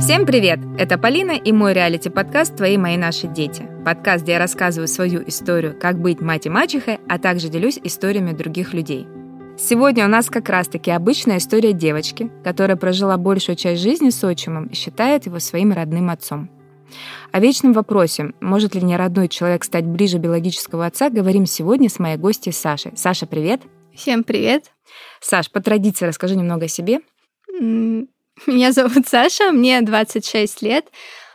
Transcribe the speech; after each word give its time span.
Всем 0.00 0.24
привет! 0.24 0.60
Это 0.78 0.96
Полина 0.96 1.32
и 1.32 1.52
мой 1.52 1.74
реалити-подкаст 1.74 2.56
«Твои, 2.56 2.78
мои, 2.78 2.96
наши 2.96 3.26
дети». 3.26 3.68
Подкаст, 3.84 4.22
где 4.22 4.32
я 4.32 4.38
рассказываю 4.38 4.88
свою 4.88 5.22
историю, 5.28 5.78
как 5.78 6.00
быть 6.00 6.22
мать 6.22 6.46
и 6.46 6.48
мачехой, 6.48 7.00
а 7.06 7.18
также 7.18 7.50
делюсь 7.50 7.78
историями 7.84 8.32
других 8.32 8.72
людей. 8.72 9.06
Сегодня 9.58 10.06
у 10.06 10.08
нас 10.08 10.30
как 10.30 10.48
раз-таки 10.48 10.90
обычная 10.90 11.36
история 11.36 11.74
девочки, 11.74 12.30
которая 12.42 12.78
прожила 12.78 13.18
большую 13.18 13.56
часть 13.56 13.82
жизни 13.82 14.08
с 14.08 14.24
отчимом 14.24 14.68
и 14.68 14.74
считает 14.74 15.26
его 15.26 15.38
своим 15.38 15.70
родным 15.70 16.08
отцом. 16.08 16.48
О 17.30 17.38
вечном 17.38 17.74
вопросе, 17.74 18.32
может 18.40 18.74
ли 18.74 18.80
неродной 18.80 19.28
человек 19.28 19.64
стать 19.64 19.84
ближе 19.84 20.16
биологического 20.16 20.86
отца, 20.86 21.10
говорим 21.10 21.44
сегодня 21.44 21.90
с 21.90 21.98
моей 21.98 22.16
гостьей 22.16 22.54
Сашей. 22.54 22.92
Саша, 22.96 23.26
привет! 23.26 23.60
Всем 23.94 24.24
привет! 24.24 24.72
Саш, 25.20 25.50
по 25.50 25.60
традиции 25.60 26.06
расскажи 26.06 26.36
немного 26.36 26.64
о 26.64 26.68
себе. 26.68 27.00
Меня 28.46 28.72
зовут 28.72 29.06
Саша, 29.06 29.52
мне 29.52 29.80
26 29.82 30.62
лет. 30.62 30.86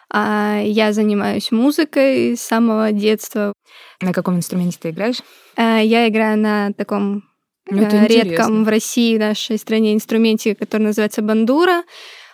А, 0.10 0.60
я 0.64 0.94
занимаюсь 0.94 1.52
музыкой 1.52 2.36
с 2.36 2.42
самого 2.42 2.92
детства. 2.92 3.54
На 4.02 4.14
каком 4.14 4.38
инструменте 4.38 4.78
ты 4.82 4.90
играешь? 4.90 5.22
А, 5.56 5.80
я 5.80 6.08
играю 6.08 6.38
на 6.38 6.74
таком 6.74 7.24
ну, 7.70 7.84
э, 7.84 8.08
редком 8.08 8.64
в 8.64 8.68
России, 8.70 9.18
в 9.18 9.20
нашей 9.20 9.58
стране 9.58 9.94
инструменте, 9.94 10.56
который 10.56 10.84
называется 10.84 11.22
бандура, 11.22 11.84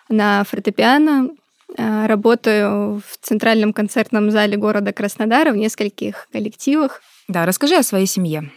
на 0.09 0.43
фортепиано. 0.43 1.29
А, 1.77 2.07
работаю 2.07 3.01
в 3.05 3.17
центральном 3.21 3.73
концертном 3.73 4.31
зале 4.31 4.57
города 4.57 4.93
Краснодара 4.93 5.51
в 5.51 5.57
нескольких 5.57 6.27
коллективах. 6.31 7.01
Да, 7.27 7.45
расскажи 7.45 7.75
о 7.75 7.83
своей 7.83 8.05
семье. 8.07 8.51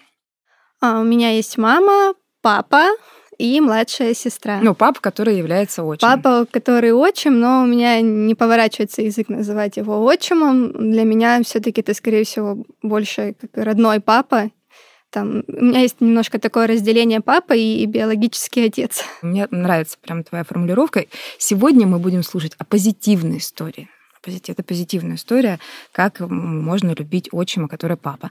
У 0.83 1.03
меня 1.03 1.31
есть 1.31 1.57
мама, 1.57 2.15
папа, 2.43 2.89
и 3.39 3.61
младшая 3.61 4.15
сестра. 4.15 4.61
Ну, 4.63 4.75
папа, 4.75 5.01
который 5.01 5.37
является 5.37 5.83
отчимом. 5.83 6.23
Папа, 6.23 6.47
который 6.51 6.93
отчим, 6.93 7.41
но 7.41 7.63
у 7.63 7.67
меня 7.67 8.01
не 8.01 8.35
поворачивается 8.35 9.03
язык 9.03 9.29
называть 9.29 9.77
его 9.77 10.07
отчимом. 10.07 10.73
Для 10.73 11.05
меня 11.05 11.43
все 11.43 11.61
таки 11.61 11.81
это, 11.81 11.95
скорее 11.95 12.25
всего, 12.25 12.65
больше 12.83 13.35
как 13.41 13.51
родной 13.55 14.01
папа. 14.01 14.51
Там, 15.11 15.45
у 15.47 15.65
меня 15.65 15.81
есть 15.81 16.01
немножко 16.01 16.41
такое 16.41 16.67
разделение 16.67 17.21
папа 17.21 17.53
и 17.53 17.87
биологический 17.87 18.67
отец. 18.67 19.05
Мне 19.23 19.47
нравится 19.51 19.97
прям 20.01 20.25
твоя 20.25 20.43
формулировка. 20.43 21.07
Сегодня 21.39 21.87
мы 21.87 22.01
будем 22.01 22.25
слушать 22.25 22.55
о 22.59 22.65
позитивной 22.65 23.39
истории 23.39 23.89
это 24.27 24.63
позитивная 24.63 25.17
история, 25.17 25.59
как 25.93 26.21
можно 26.21 26.95
любить 26.97 27.29
отчима, 27.33 27.69
который 27.69 27.97
папа. 27.97 28.31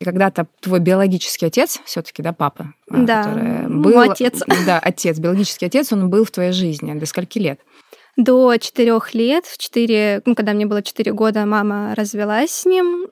И 0.00 0.04
когда-то 0.04 0.46
твой 0.60 0.80
биологический 0.80 1.46
отец, 1.46 1.80
все-таки, 1.84 2.22
да, 2.22 2.32
папа, 2.32 2.74
а, 2.90 2.96
да, 2.98 3.64
ну, 3.68 3.82
был, 3.82 3.98
отец. 4.00 4.42
Да, 4.66 4.78
отец, 4.78 5.18
биологический 5.18 5.66
отец, 5.66 5.92
он 5.92 6.08
был 6.08 6.24
в 6.24 6.30
твоей 6.30 6.52
жизни 6.52 6.92
до 6.94 7.06
скольки 7.06 7.38
лет? 7.38 7.60
До 8.16 8.56
четырех 8.58 9.14
лет, 9.14 9.46
в 9.46 9.56
четыре, 9.56 10.20
ну, 10.26 10.34
когда 10.34 10.52
мне 10.52 10.66
было 10.66 10.82
четыре 10.82 11.12
года, 11.12 11.46
мама 11.46 11.94
развелась 11.96 12.50
с 12.50 12.66
ним. 12.66 13.08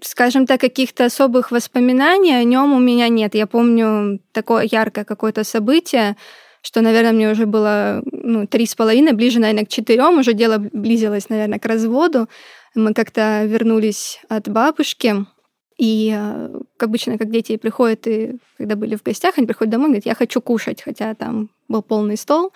Скажем 0.00 0.46
так, 0.46 0.60
каких-то 0.60 1.04
особых 1.04 1.50
воспоминаний 1.52 2.34
о 2.34 2.42
нем 2.42 2.72
у 2.72 2.80
меня 2.80 3.08
нет. 3.08 3.34
Я 3.34 3.46
помню 3.46 4.20
такое 4.32 4.68
яркое 4.70 5.04
какое-то 5.04 5.44
событие, 5.44 6.16
что, 6.62 6.80
наверное, 6.80 7.12
мне 7.12 7.30
уже 7.30 7.46
было 7.46 8.02
ну, 8.10 8.46
три 8.46 8.66
с 8.66 8.74
половиной, 8.74 9.12
ближе, 9.12 9.40
наверное, 9.40 9.64
к 9.64 9.68
четырем, 9.68 10.18
уже 10.18 10.32
дело 10.32 10.58
близилось, 10.58 11.28
наверное, 11.28 11.58
к 11.58 11.66
разводу. 11.66 12.28
Мы 12.74 12.94
как-то 12.94 13.44
вернулись 13.44 14.20
от 14.28 14.48
бабушки, 14.48 15.26
и, 15.76 16.14
э, 16.16 16.60
как 16.76 16.88
обычно, 16.88 17.18
как 17.18 17.30
дети 17.30 17.56
приходят, 17.56 18.06
и 18.06 18.36
когда 18.56 18.76
были 18.76 18.94
в 18.94 19.02
гостях, 19.02 19.36
они 19.36 19.46
приходят 19.46 19.72
домой 19.72 19.86
и 19.86 19.90
говорят, 19.90 20.06
я 20.06 20.14
хочу 20.14 20.40
кушать, 20.40 20.82
хотя 20.82 21.14
там 21.14 21.50
был 21.68 21.82
полный 21.82 22.16
стол. 22.16 22.52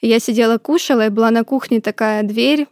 И 0.00 0.08
я 0.08 0.18
сидела, 0.18 0.58
кушала, 0.58 1.06
и 1.06 1.10
была 1.10 1.30
на 1.30 1.44
кухне 1.44 1.80
такая 1.80 2.22
дверь, 2.24 2.66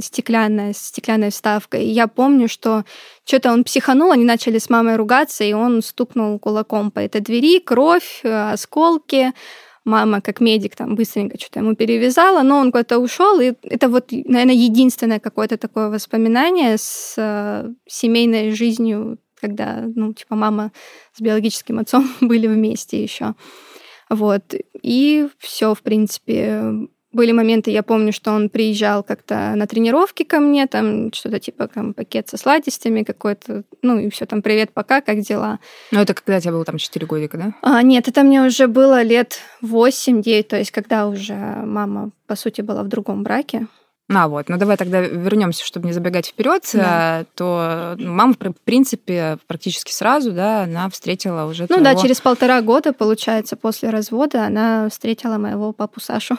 стеклянная, 0.00 0.72
с 0.72 0.78
стеклянной 0.78 1.30
вставкой. 1.30 1.84
И 1.84 1.90
я 1.90 2.06
помню, 2.06 2.48
что 2.48 2.84
что-то 3.24 3.52
он 3.52 3.64
психанул, 3.64 4.12
они 4.12 4.24
начали 4.24 4.58
с 4.58 4.68
мамой 4.70 4.96
ругаться, 4.96 5.44
и 5.44 5.52
он 5.52 5.82
стукнул 5.82 6.38
кулаком 6.38 6.90
по 6.90 6.98
этой 6.98 7.20
двери, 7.20 7.58
кровь, 7.58 8.20
э, 8.22 8.52
осколки, 8.52 9.32
мама 9.88 10.20
как 10.20 10.40
медик 10.40 10.76
там 10.76 10.94
быстренько 10.94 11.38
что-то 11.38 11.60
ему 11.60 11.74
перевязала, 11.74 12.42
но 12.42 12.58
он 12.58 12.70
куда-то 12.70 12.98
ушел, 12.98 13.40
и 13.40 13.54
это 13.62 13.88
вот, 13.88 14.12
наверное, 14.12 14.54
единственное 14.54 15.18
какое-то 15.18 15.56
такое 15.56 15.88
воспоминание 15.88 16.76
с 16.78 17.14
э, 17.16 17.68
семейной 17.86 18.50
жизнью, 18.50 19.18
когда, 19.40 19.84
ну, 19.94 20.12
типа, 20.12 20.36
мама 20.36 20.72
с 21.14 21.20
биологическим 21.20 21.78
отцом 21.78 22.08
были 22.20 22.46
вместе 22.46 23.02
еще. 23.02 23.34
Вот. 24.10 24.54
И 24.82 25.28
все, 25.38 25.74
в 25.74 25.82
принципе, 25.82 26.88
были 27.12 27.32
моменты, 27.32 27.70
я 27.70 27.82
помню, 27.82 28.12
что 28.12 28.32
он 28.32 28.50
приезжал 28.50 29.02
как-то 29.02 29.54
на 29.54 29.66
тренировки 29.66 30.24
ко 30.24 30.40
мне, 30.40 30.66
там 30.66 31.12
что-то 31.12 31.40
типа 31.40 31.68
там 31.68 31.94
пакет 31.94 32.28
со 32.28 32.36
сладостями 32.36 33.02
какой-то, 33.02 33.64
ну 33.82 33.98
и 33.98 34.10
все 34.10 34.26
там 34.26 34.42
привет, 34.42 34.72
пока, 34.72 35.00
как 35.00 35.20
дела. 35.20 35.58
Ну 35.90 36.00
это 36.00 36.14
когда 36.14 36.40
тебе 36.40 36.52
было 36.52 36.64
там 36.64 36.78
4 36.78 37.06
годика, 37.06 37.38
да? 37.38 37.54
А, 37.62 37.82
нет, 37.82 38.08
это 38.08 38.22
мне 38.22 38.42
уже 38.42 38.66
было 38.66 39.02
лет 39.02 39.40
8-9, 39.62 40.42
то 40.44 40.56
есть 40.56 40.70
когда 40.70 41.08
уже 41.08 41.34
мама, 41.34 42.10
по 42.26 42.36
сути, 42.36 42.60
была 42.60 42.82
в 42.82 42.88
другом 42.88 43.22
браке. 43.22 43.66
А, 44.10 44.26
вот. 44.26 44.48
Ну, 44.48 44.56
давай 44.56 44.76
тогда 44.78 45.00
вернемся, 45.00 45.64
чтобы 45.64 45.86
не 45.86 45.92
забегать 45.92 46.28
вперед. 46.28 46.62
Да. 46.72 47.26
То 47.34 47.94
мама, 47.98 48.32
в 48.32 48.54
принципе, 48.64 49.36
практически 49.46 49.92
сразу, 49.92 50.32
да, 50.32 50.62
она 50.62 50.88
встретила 50.88 51.44
уже. 51.44 51.64
Ну 51.64 51.66
твоего... 51.66 51.84
да, 51.84 51.94
через 51.94 52.20
полтора 52.20 52.62
года, 52.62 52.94
получается, 52.94 53.56
после 53.56 53.90
развода 53.90 54.46
она 54.46 54.88
встретила 54.88 55.36
моего 55.36 55.72
папу 55.72 56.00
Сашу. 56.00 56.38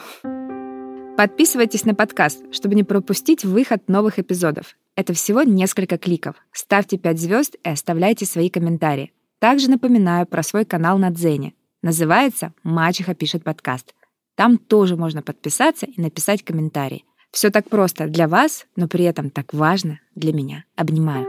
Подписывайтесь 1.20 1.84
на 1.84 1.94
подкаст, 1.94 2.42
чтобы 2.50 2.74
не 2.74 2.82
пропустить 2.82 3.44
выход 3.44 3.90
новых 3.90 4.18
эпизодов. 4.18 4.74
Это 4.96 5.12
всего 5.12 5.42
несколько 5.42 5.98
кликов. 5.98 6.36
Ставьте 6.50 6.96
5 6.96 7.20
звезд 7.20 7.56
и 7.62 7.68
оставляйте 7.68 8.24
свои 8.24 8.48
комментарии. 8.48 9.12
Также 9.38 9.68
напоминаю 9.68 10.24
про 10.24 10.42
свой 10.42 10.64
канал 10.64 10.96
на 10.96 11.10
Дзене. 11.10 11.52
Называется 11.82 12.54
«Мачеха 12.62 13.14
пишет 13.14 13.44
подкаст». 13.44 13.92
Там 14.34 14.56
тоже 14.56 14.96
можно 14.96 15.20
подписаться 15.20 15.84
и 15.84 16.00
написать 16.00 16.42
комментарий. 16.42 17.04
Все 17.30 17.50
так 17.50 17.68
просто 17.68 18.06
для 18.06 18.26
вас, 18.26 18.64
но 18.74 18.88
при 18.88 19.04
этом 19.04 19.28
так 19.28 19.52
важно 19.52 20.00
для 20.14 20.32
меня. 20.32 20.64
Обнимаю. 20.74 21.26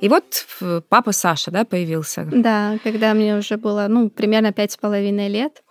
И 0.00 0.08
вот 0.08 0.46
э, 0.60 0.82
папа 0.88 1.10
Саша, 1.10 1.50
да, 1.50 1.64
появился. 1.64 2.28
Да, 2.30 2.78
когда 2.84 3.12
мне 3.12 3.36
уже 3.36 3.56
было, 3.56 3.86
ну, 3.88 4.08
примерно 4.08 4.52
пять 4.52 4.70
с 4.70 4.76
половиной 4.76 5.26
лет. 5.26 5.64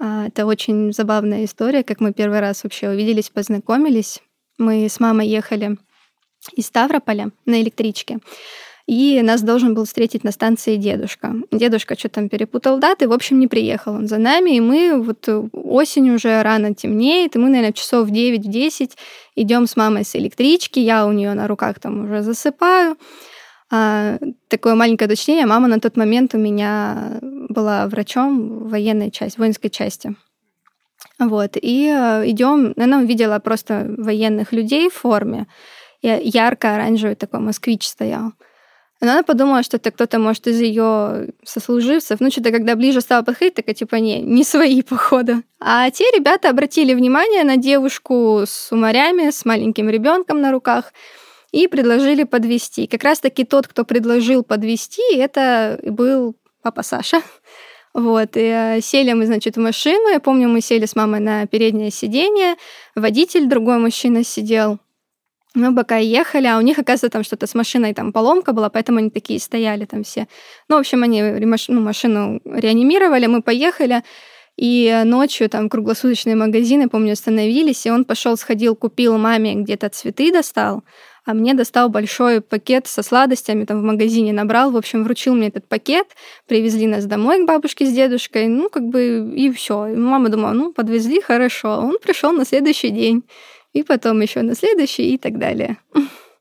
А, 0.00 0.26
это 0.26 0.46
очень 0.46 0.92
забавная 0.92 1.44
история, 1.44 1.82
как 1.82 2.00
мы 2.00 2.12
первый 2.12 2.40
раз 2.40 2.64
вообще 2.64 2.88
увиделись, 2.88 3.30
познакомились. 3.30 4.20
Мы 4.58 4.88
с 4.88 5.00
мамой 5.00 5.28
ехали 5.28 5.76
из 6.54 6.66
Ставрополя 6.66 7.30
на 7.46 7.60
электричке. 7.60 8.18
И 8.86 9.20
нас 9.22 9.42
должен 9.42 9.74
был 9.74 9.84
встретить 9.84 10.24
на 10.24 10.32
станции 10.32 10.76
дедушка. 10.76 11.34
Дедушка 11.52 11.98
что 11.98 12.08
там 12.08 12.30
перепутал 12.30 12.78
даты, 12.78 13.06
в 13.06 13.12
общем, 13.12 13.38
не 13.38 13.46
приехал 13.46 13.94
он 13.94 14.08
за 14.08 14.16
нами, 14.16 14.56
и 14.56 14.60
мы 14.60 15.02
вот 15.02 15.28
осень 15.52 16.10
уже 16.10 16.42
рано 16.42 16.74
темнеет, 16.74 17.36
и 17.36 17.38
мы, 17.38 17.50
наверное, 17.50 17.74
часов 17.74 18.08
в 18.08 18.12
9-10 18.12 18.92
идем 19.36 19.66
с 19.66 19.76
мамой 19.76 20.06
с 20.06 20.16
электрички, 20.16 20.78
я 20.78 21.06
у 21.06 21.12
нее 21.12 21.34
на 21.34 21.46
руках 21.46 21.80
там 21.80 22.04
уже 22.04 22.22
засыпаю. 22.22 22.96
А, 23.70 24.16
такое 24.48 24.74
маленькое 24.74 25.06
уточнение. 25.06 25.44
Мама 25.44 25.68
на 25.68 25.78
тот 25.78 25.98
момент 25.98 26.34
у 26.34 26.38
меня 26.38 27.18
была 27.58 27.88
врачом 27.88 28.60
в 28.60 28.70
военной 28.70 29.10
части, 29.10 29.38
воинской 29.38 29.68
части. 29.68 30.14
Вот. 31.18 31.56
И 31.60 31.86
э, 31.92 32.30
идем, 32.30 32.72
она 32.76 32.98
увидела 32.98 33.40
просто 33.40 33.94
военных 33.98 34.52
людей 34.52 34.88
в 34.88 34.94
форме. 34.94 35.46
Ярко-оранжевый 36.02 37.16
такой 37.16 37.40
москвич 37.40 37.88
стоял. 37.88 38.32
Но 39.00 39.12
она 39.12 39.22
подумала, 39.22 39.62
что 39.64 39.76
это 39.76 39.90
кто-то, 39.90 40.18
может, 40.20 40.46
из 40.46 40.60
ее 40.60 41.28
сослуживцев. 41.44 42.20
Ну, 42.20 42.30
что-то, 42.30 42.52
когда 42.52 42.76
ближе 42.76 43.00
стала 43.00 43.22
подходить, 43.22 43.54
так 43.54 43.74
типа, 43.74 43.96
не, 43.96 44.20
не 44.22 44.44
свои, 44.44 44.82
походу. 44.88 45.42
А 45.58 45.90
те 45.90 46.04
ребята 46.16 46.50
обратили 46.50 46.94
внимание 46.94 47.42
на 47.42 47.56
девушку 47.56 48.42
с 48.46 48.70
уморями, 48.70 49.30
с 49.30 49.44
маленьким 49.44 49.90
ребенком 49.90 50.40
на 50.40 50.52
руках 50.52 50.92
и 51.50 51.66
предложили 51.66 52.22
подвести. 52.22 52.86
Как 52.86 53.02
раз-таки 53.02 53.44
тот, 53.44 53.66
кто 53.66 53.84
предложил 53.84 54.44
подвести, 54.44 55.02
это 55.16 55.80
был 55.82 56.36
папа 56.62 56.82
Саша. 56.82 57.22
Вот, 57.94 58.36
и 58.36 58.40
э, 58.40 58.80
сели 58.80 59.12
мы, 59.12 59.26
значит, 59.26 59.56
в 59.56 59.60
машину. 59.60 60.10
Я 60.10 60.20
помню, 60.20 60.48
мы 60.48 60.60
сели 60.60 60.86
с 60.86 60.94
мамой 60.94 61.20
на 61.20 61.46
переднее 61.46 61.90
сиденье. 61.90 62.56
Водитель, 62.94 63.46
другой 63.46 63.78
мужчина 63.78 64.24
сидел. 64.24 64.78
Мы 65.54 65.74
пока 65.74 65.96
ехали, 65.96 66.46
а 66.46 66.58
у 66.58 66.60
них, 66.60 66.78
оказывается, 66.78 67.08
там 67.08 67.24
что-то 67.24 67.46
с 67.46 67.54
машиной, 67.54 67.94
там 67.94 68.12
поломка 68.12 68.52
была, 68.52 68.68
поэтому 68.68 68.98
они 68.98 69.10
такие 69.10 69.40
стояли 69.40 69.86
там 69.86 70.04
все. 70.04 70.28
Ну, 70.68 70.76
в 70.76 70.80
общем, 70.80 71.02
они 71.02 71.22
ну, 71.22 71.80
машину 71.80 72.40
реанимировали, 72.44 73.26
мы 73.26 73.42
поехали. 73.42 74.02
И 74.56 75.02
ночью 75.04 75.48
там 75.48 75.68
круглосуточные 75.68 76.34
магазины, 76.34 76.88
помню, 76.88 77.12
остановились, 77.12 77.86
и 77.86 77.90
он 77.90 78.04
пошел, 78.04 78.36
сходил, 78.36 78.74
купил 78.74 79.16
маме 79.16 79.54
где-то 79.54 79.88
цветы 79.88 80.32
достал, 80.32 80.82
а 81.24 81.34
мне 81.34 81.54
достал 81.54 81.88
большой 81.88 82.40
пакет 82.40 82.86
со 82.86 83.02
сладостями, 83.02 83.64
там 83.64 83.80
в 83.80 83.84
магазине 83.84 84.32
набрал, 84.32 84.70
в 84.70 84.76
общем, 84.76 85.04
вручил 85.04 85.34
мне 85.34 85.48
этот 85.48 85.68
пакет, 85.68 86.06
привезли 86.46 86.86
нас 86.86 87.06
домой 87.06 87.42
к 87.42 87.46
бабушке 87.46 87.86
с 87.86 87.92
дедушкой, 87.92 88.48
ну, 88.48 88.68
как 88.68 88.84
бы, 88.84 89.32
и 89.34 89.50
все. 89.52 89.86
мама 89.94 90.28
думала, 90.28 90.52
ну, 90.52 90.72
подвезли, 90.72 91.20
хорошо. 91.20 91.78
Он 91.78 91.98
пришел 92.02 92.32
на 92.32 92.44
следующий 92.44 92.90
день, 92.90 93.24
и 93.72 93.82
потом 93.82 94.20
еще 94.20 94.42
на 94.42 94.54
следующий, 94.54 95.14
и 95.14 95.18
так 95.18 95.38
далее. 95.38 95.78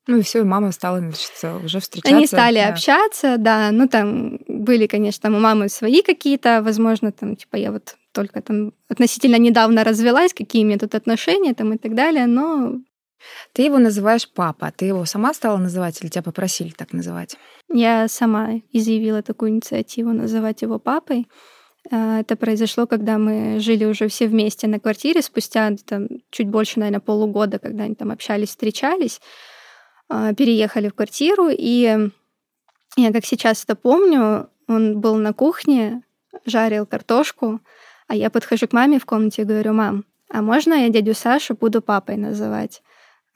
Ну 0.07 0.19
и 0.19 0.21
все, 0.21 0.39
и 0.39 0.43
мама 0.43 0.71
стала, 0.71 0.99
значит, 0.99 1.31
уже 1.65 1.81
встречаться. 1.81 2.15
Они 2.15 2.25
стали 2.25 2.59
да. 2.59 2.69
общаться, 2.69 3.35
да. 3.37 3.71
Ну 3.71 3.89
там 3.89 4.39
были, 4.47 4.87
конечно, 4.87 5.23
там 5.23 5.35
у 5.35 5.39
мамы 5.39 5.67
свои 5.67 6.01
какие-то, 6.01 6.61
возможно, 6.63 7.11
там, 7.11 7.35
типа, 7.35 7.57
я 7.57 7.73
вот 7.73 7.97
только 8.13 8.41
там 8.41 8.71
относительно 8.89 9.35
недавно 9.35 9.83
развелась, 9.83 10.33
какие 10.33 10.63
мне 10.63 10.77
тут 10.77 10.95
отношения 10.95 11.53
там 11.53 11.73
и 11.73 11.77
так 11.77 11.93
далее, 11.93 12.25
но 12.25 12.79
ты 13.53 13.63
его 13.63 13.77
называешь 13.77 14.29
папа. 14.29 14.71
Ты 14.75 14.85
его 14.85 15.05
сама 15.05 15.33
стала 15.33 15.57
называть 15.57 16.01
или 16.01 16.09
тебя 16.09 16.23
попросили 16.23 16.69
так 16.69 16.93
называть? 16.93 17.37
Я 17.71 18.07
сама 18.07 18.61
изъявила 18.71 19.21
такую 19.21 19.51
инициативу 19.51 20.11
называть 20.11 20.61
его 20.61 20.79
папой. 20.79 21.27
А, 21.91 22.19
это 22.19 22.35
произошло, 22.35 22.87
когда 22.87 23.17
мы 23.17 23.59
жили 23.59 23.85
уже 23.85 24.07
все 24.07 24.27
вместе 24.27 24.67
на 24.67 24.79
квартире, 24.79 25.21
спустя 25.21 25.71
там, 25.85 26.07
чуть 26.29 26.49
больше, 26.49 26.79
наверное, 26.79 26.99
полугода, 26.99 27.59
когда 27.59 27.83
они 27.83 27.95
там 27.95 28.11
общались, 28.11 28.49
встречались, 28.49 29.21
а, 30.09 30.33
переехали 30.33 30.89
в 30.89 30.95
квартиру, 30.95 31.49
и 31.49 32.09
я 32.97 33.13
как 33.13 33.25
сейчас 33.25 33.63
это 33.63 33.75
помню, 33.75 34.49
он 34.67 34.99
был 34.99 35.15
на 35.15 35.33
кухне, 35.33 36.03
жарил 36.45 36.85
картошку, 36.85 37.61
а 38.07 38.15
я 38.15 38.29
подхожу 38.29 38.67
к 38.67 38.73
маме 38.73 38.99
в 38.99 39.05
комнате 39.05 39.43
и 39.43 39.45
говорю, 39.45 39.73
мам, 39.73 40.05
а 40.29 40.41
можно 40.41 40.73
я 40.73 40.89
дядю 40.89 41.13
Сашу 41.13 41.55
буду 41.55 41.81
папой 41.81 42.17
называть? 42.17 42.81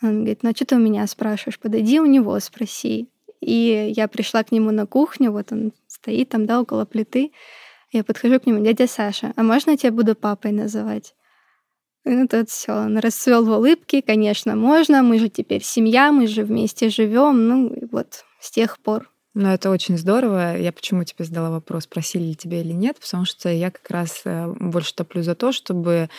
Он 0.01 0.19
говорит, 0.19 0.43
ну 0.43 0.49
а 0.49 0.55
что 0.55 0.65
ты 0.65 0.75
у 0.75 0.79
меня 0.79 1.05
спрашиваешь? 1.07 1.59
Подойди 1.59 1.99
у 1.99 2.05
него, 2.05 2.39
спроси. 2.39 3.07
И 3.39 3.93
я 3.95 4.07
пришла 4.07 4.43
к 4.43 4.51
нему 4.51 4.71
на 4.71 4.85
кухню, 4.85 5.31
вот 5.31 5.51
он 5.51 5.73
стоит 5.87 6.29
там, 6.29 6.45
да, 6.45 6.61
около 6.61 6.85
плиты. 6.85 7.31
Я 7.91 8.03
подхожу 8.03 8.39
к 8.39 8.45
нему, 8.45 8.63
дядя 8.63 8.87
Саша, 8.87 9.33
а 9.35 9.43
можно 9.43 9.71
я 9.71 9.77
тебя 9.77 9.91
буду 9.91 10.15
папой 10.15 10.51
называть? 10.51 11.13
И 12.05 12.09
ну, 12.09 12.27
тут 12.27 12.49
все, 12.49 12.73
он 12.73 12.97
расцвел 12.97 13.45
в 13.45 13.49
улыбке, 13.49 14.01
конечно, 14.01 14.55
можно, 14.55 15.03
мы 15.03 15.19
же 15.19 15.29
теперь 15.29 15.63
семья, 15.63 16.11
мы 16.11 16.25
же 16.25 16.43
вместе 16.43 16.89
живем, 16.89 17.47
ну 17.47 17.67
и 17.67 17.85
вот 17.91 18.23
с 18.39 18.49
тех 18.49 18.79
пор. 18.79 19.11
Ну, 19.33 19.47
это 19.47 19.69
очень 19.69 19.97
здорово. 19.97 20.57
Я 20.57 20.73
почему 20.73 21.03
тебе 21.03 21.23
задала 21.23 21.51
вопрос, 21.51 21.87
просили 21.87 22.23
ли 22.23 22.35
тебя 22.35 22.59
или 22.59 22.73
нет, 22.73 22.97
потому 22.99 23.25
что 23.25 23.49
я 23.49 23.71
как 23.71 23.89
раз 23.89 24.21
э, 24.25 24.47
больше 24.59 24.93
топлю 24.93 25.23
за 25.23 25.35
то, 25.35 25.51
чтобы 25.53 26.09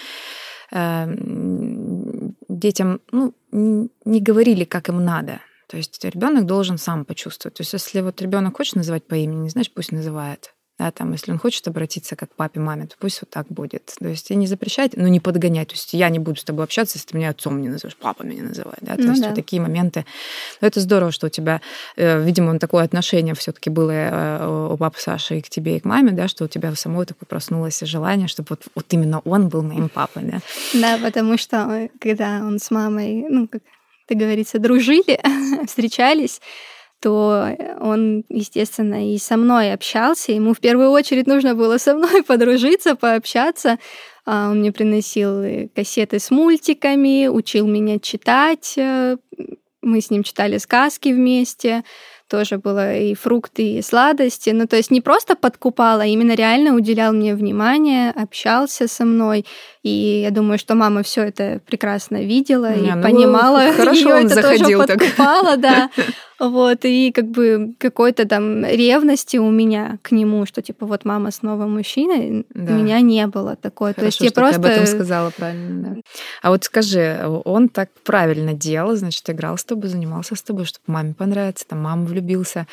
детям 2.49 3.01
ну, 3.11 3.35
не 3.51 4.21
говорили, 4.21 4.65
как 4.65 4.89
им 4.89 5.05
надо. 5.05 5.41
То 5.69 5.77
есть 5.77 6.05
ребенок 6.05 6.47
должен 6.47 6.79
сам 6.79 7.05
почувствовать. 7.05 7.57
То 7.57 7.63
есть 7.63 7.73
если 7.73 8.01
вот 8.01 8.21
ребенок 8.23 8.57
хочет 8.57 8.77
называть 8.77 9.07
по 9.07 9.15
имени, 9.15 9.49
значит, 9.49 9.75
пусть 9.75 9.93
называет. 9.93 10.55
Да, 10.79 10.91
там, 10.91 11.13
если 11.13 11.31
он 11.31 11.39
хочет 11.39 11.69
обратиться 11.69 12.17
как 12.17 12.35
папе, 12.35 12.59
маме, 12.59 12.87
то 12.87 12.97
пусть 12.99 13.21
вот 13.21 13.31
так 13.31 13.47
будет. 13.49 13.93
То 13.99 14.09
есть 14.09 14.31
и 14.31 14.35
не 14.35 14.47
запрещать, 14.47 14.97
но 14.97 15.07
не 15.07 15.21
подгонять. 15.21 15.69
То 15.69 15.75
есть 15.75 15.93
я 15.93 16.09
не 16.09 16.19
буду 16.19 16.41
с 16.41 16.45
тобой 16.45 16.65
общаться, 16.65 16.97
если 16.97 17.11
ты 17.11 17.17
меня 17.19 17.29
отцом 17.29 17.61
не 17.61 17.69
называешь, 17.69 17.97
папа 17.97 18.23
меня 18.23 18.43
называет. 18.43 18.79
Да? 18.81 18.97
То 18.97 19.03
ну, 19.03 19.11
есть 19.11 19.21
да. 19.21 19.29
вот 19.29 19.37
такие 19.37 19.61
моменты. 19.61 20.07
Но 20.61 20.67
это 20.67 20.81
здорово, 20.81 21.13
что 21.13 21.27
у 21.27 21.31
тебя, 21.31 21.61
э, 21.97 22.23
видимо, 22.23 22.59
такое 22.59 22.85
отношение 22.85 23.35
все 23.35 23.53
таки 23.53 23.71
было 23.71 23.91
э, 23.93 24.69
у 24.73 24.77
папы 24.77 24.99
Саши 24.99 25.39
и 25.39 25.43
к 25.43 25.49
тебе, 25.51 25.77
и 25.77 25.81
к 25.81 25.85
маме, 25.85 26.13
да, 26.13 26.27
что 26.27 26.45
у 26.45 26.49
тебя 26.49 26.75
самой 26.75 27.05
такое 27.07 27.27
проснулось 27.27 27.81
желание, 27.81 28.27
чтобы 28.27 28.49
вот, 28.51 28.63
вот 28.75 28.87
именно 28.91 29.21
он 29.21 29.49
был 29.49 29.63
моим 29.63 29.89
папой. 29.89 30.23
Да? 30.25 30.41
да, 30.75 30.99
потому 30.99 31.37
что 31.37 31.57
э, 31.71 31.89
когда 32.01 32.41
он 32.41 32.59
с 32.59 32.71
мамой, 32.71 33.27
ну, 33.29 33.47
как 33.47 33.63
ты 34.07 34.15
говорится, 34.15 34.59
дружили, 34.59 35.21
встречались, 35.67 36.41
то 37.03 37.57
он, 37.81 38.25
естественно, 38.29 39.13
и 39.13 39.19
со 39.19 39.37
мной 39.37 39.73
общался. 39.73 40.31
Ему 40.31 40.55
в 40.55 40.61
первую 40.61 40.91
очередь 40.91 41.27
нужно 41.27 41.57
было 41.57 41.77
со 41.79 41.95
мной 41.95 42.23
подружиться, 42.27 42.95
пообщаться. 42.95 43.79
А, 44.25 44.51
он 44.51 44.61
мне 44.61 44.71
приносил 44.71 45.69
кассеты 45.75 46.21
с 46.21 46.31
мультиками, 46.31 47.27
учил 47.27 47.67
меня 47.67 47.99
читать. 47.99 48.75
Э, 48.77 49.17
мы 49.83 50.01
с 50.01 50.11
ним 50.11 50.23
читали 50.23 50.59
сказки 50.59 51.09
вместе 51.09 51.83
тоже 52.33 52.57
было 52.57 52.97
и 52.97 53.15
фрукты, 53.15 53.75
и 53.75 53.83
сладости. 53.83 54.49
Ну, 54.51 54.67
то 54.67 54.77
есть 54.77 54.91
не 54.91 55.03
просто 55.03 55.37
подкупал, 55.37 56.01
а 56.01 56.07
именно 56.07 56.35
реально 56.35 56.75
уделял 56.75 57.13
мне 57.13 57.35
внимание, 57.35 58.11
общался 58.11 58.89
со 58.89 59.05
мной. 59.05 59.45
И 59.83 60.23
я 60.23 60.31
думаю, 60.31 60.59
что 60.59 60.75
мама 60.75 61.03
все 61.03 61.25
это 61.25 61.61
прекрасно 61.67 62.23
видела 62.23 62.75
не, 62.75 62.89
и 62.89 62.93
ну, 62.93 63.03
понимала. 63.03 63.71
Хорошо 63.77 64.09
он 64.17 64.27
это 64.27 64.37
заходил 64.37 64.81
тоже 64.81 64.99
подкупала, 64.99 65.59
да. 65.59 65.91
Вот, 66.45 66.85
и 66.85 67.13
как 67.13 67.27
бы 67.29 67.75
какой-то 67.79 68.27
там 68.27 68.65
ревности 68.65 69.37
у 69.37 69.49
меня 69.49 69.99
к 70.03 70.11
нему, 70.11 70.45
что 70.45 70.61
типа 70.61 70.87
вот 70.87 71.05
мама 71.05 71.31
с 71.31 71.43
новым 71.43 71.75
мужчиной, 71.77 72.45
да. 72.53 72.73
у 72.73 72.79
меня 72.79 73.01
не 73.01 73.25
было 73.29 73.55
такой. 73.55 73.95
Хорошо, 73.95 74.01
То 74.01 74.07
есть 74.07 74.21
я 74.23 74.33
просто... 74.33 74.61
ты 74.61 74.67
об 74.67 74.73
этом 74.73 74.87
сказала 74.87 75.31
правильно, 75.31 75.83
да. 75.83 76.01
А 76.43 76.51
вот 76.51 76.65
скажи, 76.65 77.21
он 77.45 77.69
так 77.69 77.91
правильно 78.03 78.55
делал, 78.55 78.97
значит, 78.97 79.31
играл 79.31 79.57
с 79.57 79.63
тобой, 79.63 79.89
занимался 79.89 80.35
с 80.35 80.43
тобой, 80.43 80.65
чтобы 80.65 80.83
маме 80.89 81.15
понравиться, 81.15 81.65
там 81.69 81.81
мама 81.81 82.07
влюбился. 82.07 82.67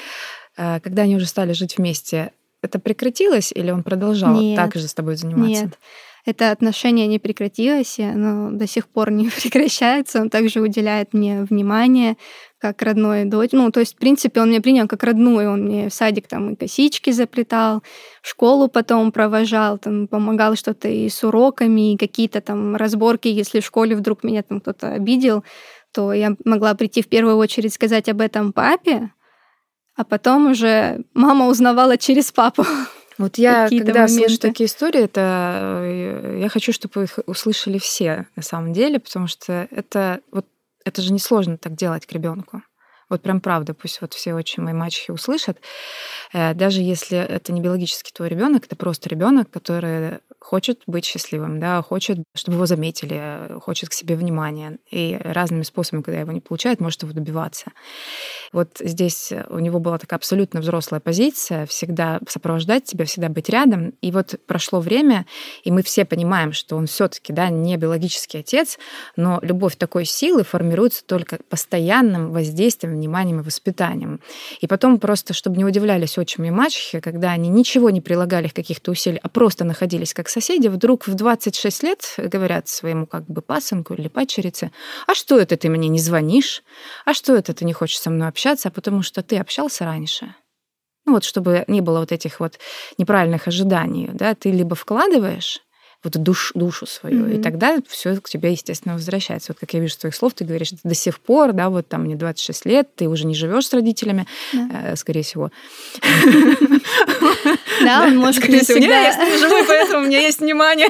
А 0.57 0.79
когда 0.79 1.03
они 1.03 1.15
уже 1.15 1.27
стали 1.27 1.53
жить 1.53 1.77
вместе, 1.77 2.31
это 2.63 2.79
прекратилось 2.79 3.51
или 3.53 3.69
он 3.69 3.83
продолжал 3.83 4.33
Нет. 4.33 4.55
так 4.55 4.73
же 4.73 4.87
с 4.87 4.95
тобой 4.95 5.15
заниматься? 5.15 5.65
Нет 5.65 5.77
это 6.25 6.51
отношение 6.51 7.07
не 7.07 7.19
прекратилось, 7.19 7.99
и 7.99 8.03
оно 8.03 8.51
до 8.51 8.67
сих 8.67 8.87
пор 8.87 9.11
не 9.11 9.29
прекращается. 9.41 10.21
Он 10.21 10.29
также 10.29 10.61
уделяет 10.61 11.13
мне 11.13 11.43
внимание, 11.43 12.17
как 12.59 12.81
родной 12.81 13.25
дочь. 13.25 13.51
Ну, 13.53 13.71
то 13.71 13.79
есть, 13.79 13.95
в 13.95 13.97
принципе, 13.97 14.41
он 14.41 14.49
меня 14.49 14.61
принял 14.61 14.87
как 14.87 15.03
родную. 15.03 15.51
Он 15.51 15.63
мне 15.63 15.89
в 15.89 15.93
садик 15.93 16.27
там 16.27 16.53
и 16.53 16.55
косички 16.55 17.11
заплетал, 17.11 17.81
в 18.21 18.27
школу 18.27 18.67
потом 18.67 19.11
провожал, 19.11 19.77
там 19.77 20.07
помогал 20.07 20.55
что-то 20.55 20.89
и 20.89 21.09
с 21.09 21.23
уроками, 21.23 21.93
и 21.93 21.97
какие-то 21.97 22.41
там 22.41 22.75
разборки, 22.75 23.29
если 23.29 23.61
в 23.61 23.65
школе 23.65 23.95
вдруг 23.95 24.23
меня 24.23 24.43
там 24.43 24.59
кто-то 24.59 24.91
обидел, 24.91 25.43
то 25.93 26.13
я 26.13 26.35
могла 26.43 26.75
прийти 26.75 27.01
в 27.01 27.07
первую 27.07 27.37
очередь 27.37 27.73
сказать 27.73 28.09
об 28.09 28.21
этом 28.21 28.51
папе, 28.51 29.11
а 29.95 30.03
потом 30.03 30.51
уже 30.51 31.03
мама 31.13 31.47
узнавала 31.47 31.97
через 31.97 32.31
папу. 32.31 32.65
Вот 33.17 33.37
я, 33.37 33.67
когда 33.67 34.03
моменты. 34.03 34.13
слышу 34.13 34.39
такие 34.39 34.67
истории, 34.67 35.01
это 35.01 35.81
э, 35.83 36.39
я 36.41 36.47
хочу, 36.47 36.71
чтобы 36.71 37.03
их 37.03 37.19
услышали 37.25 37.77
все 37.77 38.27
на 38.37 38.41
самом 38.41 38.71
деле, 38.71 38.97
потому 38.99 39.27
что 39.27 39.67
это 39.71 40.21
вот 40.31 40.45
это 40.85 41.01
же 41.01 41.13
несложно 41.13 41.57
так 41.57 41.75
делать 41.75 42.05
к 42.05 42.11
ребенку. 42.11 42.61
Вот 43.09 43.23
прям 43.23 43.41
правда, 43.41 43.73
пусть 43.73 44.01
вот 44.01 44.13
все 44.13 44.33
очень 44.33 44.61
мои 44.63 44.73
мачехи 44.73 45.11
услышат. 45.11 45.59
Э, 46.31 46.53
даже 46.53 46.81
если 46.81 47.17
это 47.17 47.51
не 47.51 47.61
биологический 47.61 48.11
твой 48.13 48.29
ребенок, 48.29 48.65
это 48.65 48.75
просто 48.75 49.09
ребенок, 49.09 49.49
который 49.49 50.19
хочет 50.39 50.81
быть 50.87 51.05
счастливым, 51.05 51.59
да, 51.59 51.81
хочет, 51.81 52.19
чтобы 52.33 52.57
его 52.57 52.65
заметили, 52.65 53.59
хочет 53.59 53.89
к 53.89 53.93
себе 53.93 54.15
внимания. 54.15 54.79
И 54.89 55.19
разными 55.21 55.63
способами, 55.63 56.01
когда 56.01 56.19
его 56.21 56.31
не 56.31 56.39
получает, 56.39 56.79
может 56.79 57.03
его 57.03 57.13
добиваться. 57.13 57.71
Вот 58.51 58.77
здесь 58.79 59.33
у 59.49 59.59
него 59.59 59.79
была 59.79 59.97
такая 59.97 60.17
абсолютно 60.17 60.61
взрослая 60.61 60.99
позиция, 60.99 61.65
всегда 61.65 62.19
сопровождать 62.27 62.85
тебя, 62.85 63.05
всегда 63.05 63.29
быть 63.29 63.49
рядом. 63.49 63.93
И 64.01 64.11
вот 64.11 64.39
прошло 64.47 64.79
время, 64.79 65.25
и 65.63 65.71
мы 65.71 65.83
все 65.83 66.05
понимаем, 66.05 66.53
что 66.53 66.77
он 66.77 66.87
все 66.87 67.07
таки 67.07 67.33
да, 67.33 67.49
не 67.49 67.77
биологический 67.77 68.39
отец, 68.39 68.79
но 69.15 69.39
любовь 69.41 69.75
такой 69.75 70.05
силы 70.05 70.43
формируется 70.43 71.03
только 71.05 71.39
постоянным 71.49 72.31
воздействием, 72.31 72.93
вниманием 72.95 73.41
и 73.41 73.43
воспитанием. 73.43 74.21
И 74.61 74.67
потом 74.67 74.99
просто, 74.99 75.33
чтобы 75.33 75.57
не 75.57 75.65
удивлялись 75.65 76.17
отчим 76.17 76.45
и 76.45 76.49
мачехи, 76.49 76.99
когда 77.01 77.31
они 77.31 77.49
ничего 77.49 77.89
не 77.89 78.01
прилагали 78.01 78.47
каких-то 78.47 78.91
усилий, 78.91 79.19
а 79.21 79.29
просто 79.29 79.65
находились 79.65 80.13
как 80.13 80.28
соседи, 80.29 80.67
вдруг 80.67 81.07
в 81.07 81.13
26 81.13 81.83
лет 81.83 82.15
говорят 82.17 82.67
своему 82.67 83.05
как 83.05 83.25
бы 83.27 83.41
пасынку 83.41 83.93
или 83.93 84.07
падчерице, 84.07 84.71
а 85.07 85.13
что 85.13 85.39
это 85.39 85.57
ты 85.57 85.69
мне 85.69 85.89
не 85.89 85.99
звонишь? 85.99 86.63
А 87.05 87.13
что 87.13 87.35
это 87.35 87.53
ты 87.53 87.65
не 87.65 87.73
хочешь 87.73 87.99
со 87.99 88.09
мной 88.09 88.27
общаться? 88.27 88.69
А 88.69 88.71
потому 88.71 89.01
что 89.01 89.23
ты 89.23 89.37
общался 89.37 89.85
раньше. 89.85 90.35
Ну 91.05 91.13
вот, 91.13 91.23
чтобы 91.23 91.63
не 91.67 91.81
было 91.81 91.99
вот 91.99 92.11
этих 92.11 92.39
вот 92.39 92.59
неправильных 92.97 93.47
ожиданий, 93.47 94.09
да, 94.13 94.35
ты 94.35 94.51
либо 94.51 94.75
вкладываешь 94.75 95.61
вот 96.03 96.13
душ, 96.17 96.51
душу 96.55 96.85
свою. 96.85 97.25
Mm-hmm. 97.25 97.39
И 97.39 97.41
тогда 97.41 97.79
все 97.87 98.15
к 98.21 98.29
тебе, 98.29 98.51
естественно, 98.51 98.95
возвращается. 98.95 99.51
Вот 99.51 99.59
как 99.59 99.73
я 99.73 99.81
вижу 99.81 99.93
с 99.93 99.97
твоих 99.97 100.15
слов, 100.15 100.33
ты 100.33 100.45
говоришь, 100.45 100.71
до 100.83 100.95
сих 100.95 101.19
пор, 101.19 101.51
да, 101.51 101.69
вот 101.69 101.87
там 101.87 102.03
мне 102.03 102.15
26 102.15 102.65
лет, 102.65 102.95
ты 102.95 103.09
уже 103.09 103.25
не 103.25 103.35
живешь 103.35 103.67
с 103.67 103.73
родителями, 103.73 104.25
yeah. 104.53 104.93
э, 104.93 104.95
скорее 104.95 105.23
всего. 105.23 105.51
Да, 107.83 108.05
он 108.05 108.17
может 108.17 108.47
не 108.47 108.59
всегда... 108.59 109.09
Я 109.09 109.29
не 109.29 109.37
живу, 109.37 109.55
поэтому 109.67 110.03
у 110.03 110.07
меня 110.07 110.19
есть 110.19 110.39
внимание. 110.39 110.89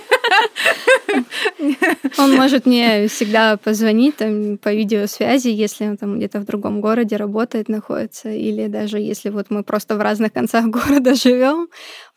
Он 2.18 2.36
может 2.36 2.66
мне 2.66 3.08
всегда 3.08 3.58
позвонить 3.58 4.18
там, 4.18 4.58
по 4.58 4.74
видеосвязи, 4.74 5.50
если 5.50 5.88
он 5.88 5.98
там 5.98 6.18
где-то 6.18 6.40
в 6.40 6.46
другом 6.46 6.82
городе 6.82 7.16
работает, 7.16 7.68
находится, 7.70 8.30
или 8.30 8.68
даже 8.68 9.00
если 9.00 9.30
вот 9.30 9.48
мы 9.50 9.64
просто 9.64 9.96
в 9.96 10.02
разных 10.02 10.34
концах 10.34 10.66
города 10.68 11.16
живем, 11.16 11.68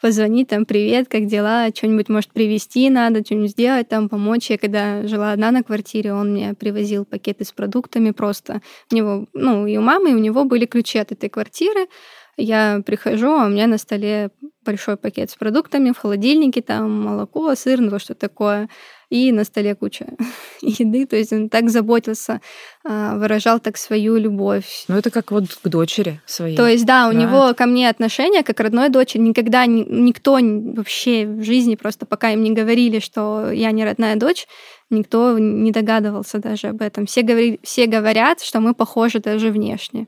позвонить 0.03 0.49
там, 0.49 0.67
привет, 0.67 1.07
как 1.09 1.27
дела, 1.27 1.69
что-нибудь 1.73 2.09
может 2.09 2.31
привезти 2.33 2.91
надо, 2.91 3.25
что-нибудь 3.25 3.53
сделать, 3.53 3.89
там 3.89 4.09
помочь. 4.09 4.51
Я 4.51 4.59
когда 4.59 5.07
жила 5.07 5.31
одна 5.31 5.53
на 5.53 5.63
квартире, 5.63 6.13
он 6.13 6.33
мне 6.33 6.55
привозил 6.55 7.05
пакеты 7.05 7.45
с 7.45 7.53
продуктами 7.53 8.11
просто. 8.11 8.61
У 8.91 8.97
него, 8.97 9.27
ну, 9.33 9.65
и 9.67 9.77
у 9.77 9.81
мамы, 9.81 10.11
и 10.11 10.15
у 10.15 10.19
него 10.19 10.45
были 10.45 10.67
ключи 10.67 10.99
от 10.99 11.13
этой 11.13 11.31
квартиры. 11.31 11.87
Я 12.39 12.81
прихожу, 12.85 13.31
а 13.31 13.47
у 13.47 13.49
меня 13.49 13.67
на 13.67 13.77
столе 13.77 14.31
большой 14.65 14.97
пакет 14.97 15.31
с 15.31 15.35
продуктами, 15.35 15.93
в 15.93 15.99
холодильнике 15.99 16.63
там 16.63 17.03
молоко, 17.03 17.55
сыр, 17.55 17.81
ну 17.81 17.99
что 17.99 18.15
такое, 18.15 18.69
и 19.11 19.31
на 19.33 19.45
столе 19.45 19.75
куча 19.75 20.07
еды. 20.63 21.05
То 21.05 21.17
есть 21.17 21.33
он 21.33 21.51
так 21.51 21.69
заботился, 21.69 22.41
а, 22.85 23.17
выражал 23.17 23.61
так 23.61 23.77
свою 23.77 24.17
любовь. 24.17 24.85
Ну 24.89 24.97
это 24.97 25.11
как 25.11 25.31
вот 25.31 25.45
к 25.63 25.69
дочери 25.69 26.23
своей. 26.25 26.57
То 26.57 26.67
есть 26.67 26.87
да, 26.87 27.09
у 27.09 27.13
да. 27.13 27.19
него 27.19 27.55
ко 27.55 27.67
мне 27.67 27.91
отношение 27.91 28.43
как 28.43 28.61
родной 28.61 28.89
дочери. 28.89 29.21
Никогда 29.21 29.67
никто 29.67 30.39
вообще 30.41 31.27
в 31.27 31.43
жизни, 31.43 31.75
просто 31.75 32.07
пока 32.07 32.31
им 32.31 32.43
не 32.43 32.53
говорили, 32.53 33.01
что 33.01 33.51
я 33.51 33.73
не 33.73 33.85
родная 33.85 34.17
дочь, 34.17 34.47
никто 34.89 35.39
не 35.39 35.71
догадывался 35.71 36.39
даже 36.39 36.69
об 36.69 36.81
этом. 36.81 37.05
Все, 37.05 37.21
говорили, 37.21 37.61
все 37.63 37.87
говорят, 37.87 38.41
что 38.41 38.61
мы 38.61 38.75
похожи 38.75 39.19
даже 39.19 39.51
внешне. 39.51 40.07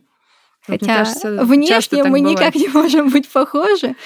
Хотя 0.66 0.86
кажется, 0.86 1.44
внешне 1.44 2.04
мы 2.04 2.20
бывает. 2.20 2.38
никак 2.38 2.54
не 2.54 2.68
можем 2.68 3.10
быть 3.10 3.28
похожи. 3.28 3.96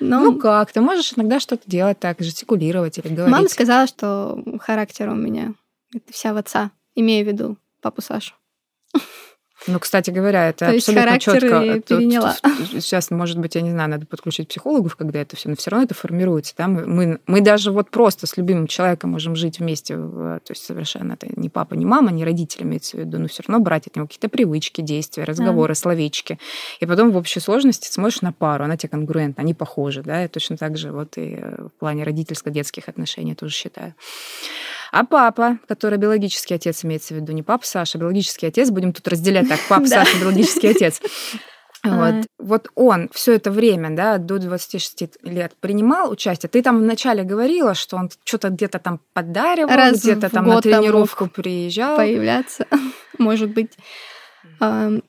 Но... 0.00 0.20
Ну 0.20 0.38
как, 0.38 0.72
ты 0.72 0.80
можешь 0.80 1.12
иногда 1.16 1.40
что-то 1.40 1.62
делать 1.66 1.98
так, 1.98 2.20
жестикулировать 2.20 2.98
или 2.98 3.08
говорить. 3.08 3.32
Мама 3.32 3.48
сказала, 3.48 3.86
что 3.86 4.42
характер 4.60 5.08
у 5.08 5.14
меня 5.14 5.54
это 5.94 6.12
вся 6.12 6.34
в 6.34 6.36
отца, 6.36 6.70
имею 6.94 7.24
в 7.24 7.28
виду 7.28 7.56
папу 7.80 8.02
Сашу. 8.02 8.34
Ну, 9.66 9.78
кстати 9.78 10.10
говоря, 10.10 10.48
это 10.48 10.66
То 10.66 10.76
абсолютно 10.76 11.18
четко. 11.18 11.80
Переняла. 11.80 12.36
Сейчас, 12.72 13.10
может 13.10 13.38
быть, 13.38 13.54
я 13.54 13.62
не 13.62 13.70
знаю, 13.70 13.90
надо 13.90 14.06
подключить 14.06 14.48
психологов, 14.48 14.96
когда 14.96 15.20
это 15.20 15.36
все, 15.36 15.48
но 15.48 15.56
все 15.56 15.70
равно 15.70 15.84
это 15.84 15.94
формируется. 15.94 16.54
Да? 16.56 16.68
Мы, 16.68 16.86
мы, 16.86 17.20
мы 17.26 17.40
даже 17.40 17.72
вот 17.72 17.90
просто 17.90 18.26
с 18.26 18.36
любимым 18.36 18.66
человеком 18.66 19.10
можем 19.10 19.36
жить 19.36 19.60
вместе, 19.60 19.96
то 19.96 20.40
есть 20.50 20.64
совершенно 20.64 21.14
это 21.14 21.28
не 21.36 21.48
папа, 21.48 21.74
не 21.74 21.86
мама, 21.86 22.10
не 22.10 22.24
родители 22.24 22.62
имеется 22.62 22.96
в 22.96 23.00
виду, 23.00 23.18
но 23.18 23.28
все 23.28 23.42
равно 23.46 23.62
брать 23.62 23.86
от 23.86 23.96
него 23.96 24.06
какие-то 24.06 24.28
привычки, 24.28 24.80
действия, 24.80 25.24
разговоры, 25.24 25.72
да. 25.72 25.80
словечки. 25.80 26.38
И 26.80 26.86
потом 26.86 27.10
в 27.10 27.16
общей 27.16 27.40
сложности 27.40 27.90
смотришь 27.90 28.22
на 28.22 28.32
пару, 28.32 28.64
она 28.64 28.76
тебе 28.76 28.90
конгруентна, 28.90 29.42
они 29.42 29.54
похожи, 29.54 30.02
да, 30.02 30.24
и 30.24 30.28
точно 30.28 30.56
так 30.56 30.76
же 30.76 30.92
вот 30.92 31.16
и 31.16 31.36
в 31.36 31.70
плане 31.78 32.04
родительско-детских 32.04 32.88
отношений 32.88 33.34
тоже 33.34 33.54
считаю. 33.54 33.94
А 34.94 35.04
папа, 35.04 35.58
который 35.66 35.98
биологический 35.98 36.54
отец 36.54 36.84
имеется 36.84 37.14
в 37.14 37.16
виду, 37.16 37.32
не 37.32 37.42
папа 37.42 37.66
Саша, 37.66 37.98
а 37.98 38.00
биологический 38.00 38.46
отец, 38.46 38.70
будем 38.70 38.92
тут 38.92 39.08
разделять 39.08 39.48
так, 39.48 39.58
папа 39.68 39.86
Саша, 39.88 40.16
биологический 40.20 40.68
отец. 40.68 41.00
Вот. 41.86 42.14
вот 42.38 42.68
он 42.76 43.10
все 43.12 43.34
это 43.34 43.50
время, 43.50 43.90
да, 43.90 44.16
до 44.16 44.38
26 44.38 45.18
лет 45.24 45.52
принимал 45.60 46.10
участие. 46.10 46.48
Ты 46.48 46.62
там 46.62 46.78
вначале 46.78 47.24
говорила, 47.24 47.74
что 47.74 47.98
он 47.98 48.08
что-то 48.24 48.48
где-то 48.48 48.78
там 48.78 49.00
подаривал, 49.12 49.92
где-то 49.92 50.30
там 50.30 50.46
на 50.46 50.62
тренировку 50.62 51.26
приезжал. 51.26 51.98
Появляться, 51.98 52.66
может 53.18 53.50
быть. 53.50 53.72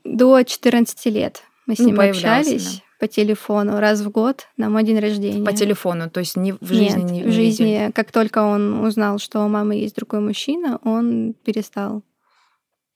До 0.04 0.44
14 0.44 1.06
лет 1.06 1.44
мы 1.65 1.75
с 1.75 1.80
ну, 1.80 1.86
ним 1.86 2.00
общались 2.01 2.82
по 3.00 3.08
телефону 3.08 3.80
раз 3.80 4.02
в 4.02 4.10
год 4.10 4.48
на 4.58 4.70
мой 4.70 4.84
день 4.84 5.00
рождения. 5.00 5.46
По 5.46 5.54
телефону, 5.54 6.10
то 6.10 6.20
есть 6.22 6.38
не 6.38 6.54
в 6.54 6.66
жизни 6.66 7.02
Нет, 7.02 7.12
не 7.12 7.24
в 7.24 7.32
жизни. 7.32 7.64
Видели. 7.66 7.92
Как 7.92 8.12
только 8.12 8.44
он 8.44 8.86
узнал, 8.86 9.20
что 9.20 9.44
у 9.44 9.48
мамы 9.48 9.75
есть 9.75 9.96
другой 9.96 10.22
мужчина, 10.22 10.80
он 10.84 11.34
перестал. 11.44 12.04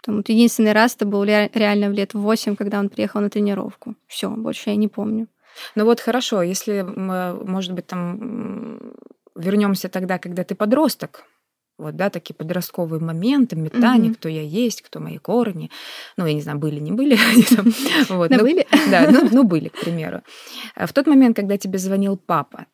Там, 0.01 0.18
вот 0.18 0.29
единственный 0.29 0.72
раз 0.72 0.96
это 0.96 1.06
был 1.06 1.24
реально 1.24 1.89
в 1.89 1.94
лет 1.94 2.13
восемь, 2.13 2.56
когда 2.56 2.79
он 2.79 2.89
приехал 2.89 3.20
на 3.20 3.29
тренировку. 3.29 3.96
Все, 4.08 4.29
больше 4.29 4.70
я 4.70 4.77
не 4.77 4.88
помню. 4.88 5.27
Ну 5.75 5.84
вот 5.84 6.00
хорошо, 6.00 6.41
если, 6.41 6.82
может 6.82 7.74
быть, 7.74 7.88
там 7.88 8.94
вернемся 9.36 9.89
тогда, 9.89 10.18
когда 10.18 10.44
ты 10.44 10.56
подросток, 10.56 11.25
вот, 11.79 11.95
да, 11.95 12.09
такие 12.09 12.36
подростковые 12.36 13.00
моменты, 13.00 13.55
метания, 13.55 14.12
mm-hmm. 14.12 14.15
кто 14.15 14.29
я 14.29 14.41
есть, 14.41 14.81
кто 14.81 15.00
мои 15.00 15.17
корни. 15.17 15.71
Ну, 16.17 16.25
я 16.25 16.33
не 16.33 16.41
знаю, 16.41 16.59
были, 16.59 16.79
не 16.79 16.91
были. 16.91 17.17
вот, 18.09 18.29
ну, 18.29 18.39
были? 18.39 18.67
Да, 18.91 19.09
ну, 19.09 19.27
ну, 19.31 19.43
были, 19.43 19.69
к 19.69 19.79
примеру. 19.79 20.21
А 20.75 20.86
в 20.86 20.93
тот 20.93 21.07
момент, 21.07 21.36
когда 21.36 21.57
тебе 21.57 21.79
звонил 21.79 22.17
папа, 22.17 22.65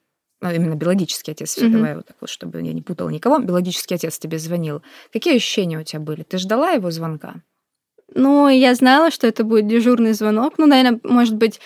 ну, 0.42 0.52
именно 0.52 0.76
биологический 0.76 1.32
отец, 1.32 1.58
mm-hmm. 1.58 1.70
давай 1.70 1.96
вот 1.96 2.08
так 2.08 2.18
вот, 2.20 2.30
чтобы 2.30 2.62
я 2.62 2.74
не 2.74 2.82
путала 2.82 3.10
никого, 3.10 3.40
биологический 3.40 3.96
отец 3.96 4.18
тебе 4.18 4.40
звонил, 4.40 4.82
какие 5.14 5.36
ощущения 5.36 5.80
у 5.80 5.84
тебя 5.84 6.00
были? 6.00 6.24
Ты 6.24 6.38
ждала 6.40 6.72
его 6.72 6.90
звонка? 6.92 7.36
Ну, 8.14 8.50
я 8.50 8.76
знала, 8.76 9.12
что 9.12 9.28
это 9.28 9.44
будет 9.44 9.68
дежурный 9.68 10.14
звонок. 10.14 10.56
Ну, 10.58 10.66
наверное, 10.66 11.00
может 11.04 11.36
быть, 11.36 11.60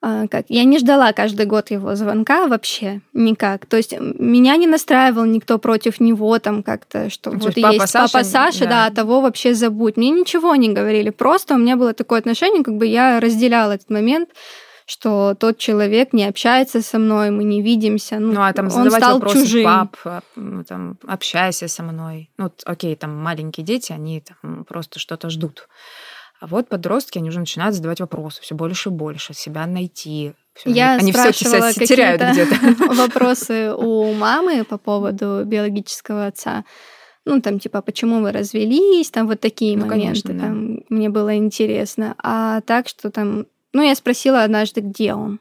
как 0.00 0.46
я 0.48 0.64
не 0.64 0.78
ждала 0.78 1.12
каждый 1.12 1.46
год 1.46 1.70
его 1.70 1.94
звонка 1.96 2.46
вообще 2.46 3.00
никак. 3.12 3.66
То 3.66 3.76
есть 3.76 3.98
меня 3.98 4.56
не 4.56 4.66
настраивал 4.66 5.24
никто 5.24 5.58
против 5.58 6.00
него 6.00 6.38
там 6.38 6.62
как-то, 6.62 7.10
что 7.10 7.32
ну, 7.32 7.38
вот 7.38 7.56
есть 7.56 7.62
папа 7.62 7.86
Саша, 7.86 8.12
папа 8.12 8.24
Саша, 8.24 8.64
да. 8.64 8.88
да, 8.88 8.94
того 8.94 9.20
вообще 9.20 9.54
забудь. 9.54 9.96
Мне 9.96 10.10
ничего 10.10 10.54
не 10.54 10.68
говорили. 10.68 11.10
Просто 11.10 11.54
у 11.54 11.58
меня 11.58 11.76
было 11.76 11.94
такое 11.94 12.20
отношение, 12.20 12.62
как 12.62 12.76
бы 12.76 12.86
я 12.86 13.18
разделяла 13.20 13.72
этот 13.72 13.90
момент 13.90 14.30
что 14.90 15.34
тот 15.38 15.58
человек 15.58 16.14
не 16.14 16.24
общается 16.24 16.80
со 16.80 16.98
мной, 16.98 17.30
мы 17.30 17.44
не 17.44 17.60
видимся. 17.60 18.18
Ну, 18.18 18.32
ну 18.32 18.40
а 18.40 18.54
там 18.54 18.70
он 18.74 18.90
стал 18.90 19.18
вопросы, 19.18 19.42
чужим. 19.42 19.64
пап, 19.66 19.96
а, 20.06 20.22
ну, 20.34 20.64
там, 20.64 20.96
общайся 21.06 21.68
со 21.68 21.82
мной. 21.82 22.30
Ну, 22.38 22.50
окей, 22.64 22.96
там 22.96 23.14
маленькие 23.14 23.66
дети, 23.66 23.92
они 23.92 24.22
там 24.22 24.64
просто 24.64 24.98
что-то 24.98 25.28
ждут. 25.28 25.68
А 26.40 26.46
вот 26.46 26.68
подростки, 26.68 27.18
они 27.18 27.30
уже 27.30 27.40
начинают 27.40 27.74
задавать 27.74 28.00
вопросы 28.00 28.40
все 28.42 28.54
больше 28.54 28.90
и 28.90 28.92
больше, 28.92 29.34
себя 29.34 29.66
найти. 29.66 30.34
Всё, 30.54 30.70
Я 30.70 30.94
они 30.94 31.12
все 31.12 31.32
себя 31.32 31.72
теряют 31.72 32.22
где-то. 32.22 32.94
Вопросы 32.94 33.72
у 33.74 34.12
мамы 34.12 34.64
по 34.64 34.78
поводу 34.78 35.42
биологического 35.44 36.26
отца. 36.26 36.64
Ну, 37.24 37.40
там, 37.40 37.58
типа, 37.58 37.82
почему 37.82 38.22
вы 38.22 38.32
развелись, 38.32 39.10
там 39.10 39.26
вот 39.26 39.40
такие 39.40 39.76
ну, 39.76 39.86
моменты. 39.86 40.22
Конечно, 40.22 40.34
да. 40.34 40.40
там, 40.40 40.80
мне 40.88 41.08
было 41.10 41.36
интересно. 41.36 42.14
А 42.18 42.60
так, 42.62 42.88
что 42.88 43.10
там... 43.10 43.46
Ну, 43.72 43.82
я 43.82 43.94
спросила 43.94 44.44
однажды, 44.44 44.80
где 44.80 45.14
он. 45.14 45.40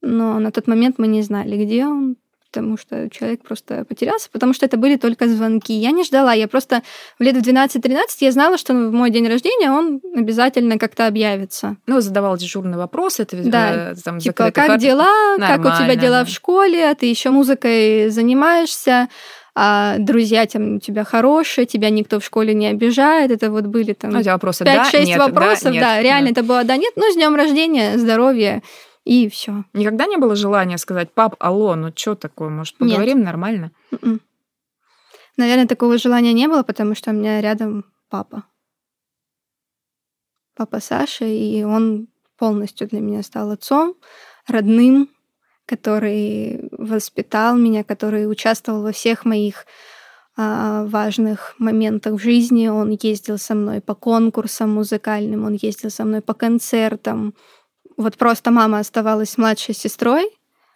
Но 0.00 0.38
на 0.38 0.50
тот 0.50 0.66
момент 0.66 0.98
мы 0.98 1.06
не 1.06 1.22
знали, 1.22 1.62
где 1.62 1.86
он 1.86 2.16
потому 2.50 2.76
что 2.76 3.08
человек 3.10 3.42
просто 3.42 3.84
потерялся, 3.84 4.28
потому 4.30 4.52
что 4.52 4.66
это 4.66 4.76
были 4.76 4.96
только 4.96 5.28
звонки. 5.28 5.72
Я 5.72 5.92
не 5.92 6.04
ждала, 6.04 6.32
я 6.32 6.48
просто 6.48 6.82
в 7.18 7.22
лет 7.22 7.36
в 7.36 7.40
12-13 7.40 8.00
я 8.20 8.32
знала, 8.32 8.58
что 8.58 8.74
в 8.74 8.92
мой 8.92 9.10
день 9.10 9.28
рождения 9.28 9.70
он 9.70 10.00
обязательно 10.14 10.78
как-то 10.78 11.06
объявится. 11.06 11.76
Ну, 11.86 12.00
задавал 12.00 12.36
дежурный 12.36 12.76
вопрос, 12.76 13.20
это 13.20 13.36
да. 13.36 13.92
Э, 13.92 13.94
там 14.04 14.18
типа, 14.18 14.50
как 14.50 14.66
хат... 14.66 14.80
дела, 14.80 15.36
Нормально, 15.38 15.64
как 15.64 15.80
у 15.80 15.84
тебя 15.84 15.94
дела 15.94 16.20
да. 16.20 16.24
в 16.24 16.28
школе, 16.28 16.90
а 16.90 16.94
ты 16.94 17.06
еще 17.06 17.30
музыкой 17.30 18.10
занимаешься, 18.10 19.08
а 19.54 19.96
друзья 19.98 20.46
там, 20.46 20.76
у 20.76 20.80
тебя 20.80 21.04
хорошие, 21.04 21.66
тебя 21.66 21.90
никто 21.90 22.20
в 22.20 22.24
школе 22.24 22.54
не 22.54 22.68
обижает. 22.68 23.30
Это 23.30 23.50
вот 23.50 23.66
были 23.66 23.92
там 23.92 24.10
ну, 24.10 24.22
вопросы, 24.22 24.64
5-6 24.64 25.16
да, 25.16 25.26
вопросов. 25.26 25.64
Да, 25.64 25.70
нет, 25.70 25.82
да, 25.82 26.02
реально 26.02 26.26
да. 26.26 26.32
это 26.32 26.42
было 26.42 26.64
да, 26.64 26.76
нет. 26.76 26.92
Ну, 26.96 27.10
с 27.10 27.14
днем 27.14 27.34
рождения, 27.34 27.98
здоровья 27.98 28.62
и 29.04 29.28
все. 29.28 29.64
Никогда 29.72 30.06
не 30.06 30.16
было 30.16 30.36
желания 30.36 30.78
сказать, 30.78 31.12
пап, 31.12 31.36
алло, 31.38 31.74
ну 31.74 31.92
что 31.94 32.14
такое, 32.14 32.48
может, 32.48 32.76
поговорим 32.76 33.18
Нет. 33.18 33.26
нормально? 33.26 33.72
Mm-mm. 33.90 33.98
М-м. 34.02 34.20
Наверное, 35.36 35.66
такого 35.66 35.96
желания 35.98 36.32
не 36.32 36.48
было, 36.48 36.62
потому 36.62 36.94
что 36.94 37.10
у 37.10 37.14
меня 37.14 37.40
рядом 37.40 37.84
папа. 38.08 38.44
Папа 40.54 40.80
Саша, 40.80 41.24
и 41.24 41.62
он 41.62 42.08
полностью 42.36 42.88
для 42.88 43.00
меня 43.00 43.22
стал 43.22 43.50
отцом, 43.50 43.94
родным, 44.46 45.08
который 45.64 46.68
воспитал 46.72 47.56
меня, 47.56 47.84
который 47.84 48.30
участвовал 48.30 48.82
во 48.82 48.92
всех 48.92 49.24
моих 49.24 49.66
а, 50.36 50.84
важных 50.84 51.54
моментах 51.58 52.14
в 52.14 52.22
жизни. 52.22 52.68
Он 52.68 52.96
ездил 53.00 53.38
со 53.38 53.54
мной 53.54 53.80
по 53.80 53.94
конкурсам 53.94 54.74
музыкальным, 54.74 55.44
он 55.44 55.54
ездил 55.54 55.90
со 55.90 56.04
мной 56.04 56.20
по 56.20 56.34
концертам, 56.34 57.34
вот 58.00 58.16
просто 58.16 58.50
мама 58.50 58.78
оставалась 58.78 59.38
младшей 59.38 59.74
сестрой, 59.74 60.24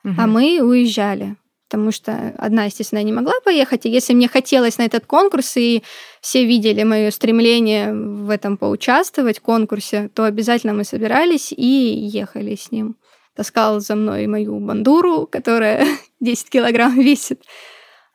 угу. 0.04 0.14
а 0.19 0.26
мы 0.26 0.61
уезжали. 0.62 1.37
Потому 1.69 1.90
что 1.90 2.35
одна, 2.38 2.64
естественно, 2.66 3.02
не 3.02 3.12
могла 3.12 3.33
поехать. 3.45 3.87
И 3.87 3.90
если 3.90 4.14
мне 4.14 4.28
хотелось 4.28 4.78
на 4.78 4.83
этот 4.83 5.07
конкурс, 5.07 5.57
и 5.57 5.83
все 6.21 6.45
видели 6.45 6.85
мое 6.85 7.11
стремление 7.11 7.93
в 7.93 8.31
этом 8.31 8.57
поучаствовать, 8.57 9.38
в 9.38 9.43
конкурсе, 9.43 10.11
то 10.14 10.25
обязательно 10.25 10.73
мы 10.75 10.85
собирались 10.85 11.52
и 11.52 11.64
ехали 11.64 12.54
с 12.54 12.71
ним. 12.71 12.97
Таскал 13.35 13.81
за 13.81 13.97
мной 13.97 14.26
мою 14.26 14.61
бандуру, 14.61 15.26
которая 15.26 15.87
10 16.21 16.50
килограмм 16.50 17.00
весит. 17.00 17.43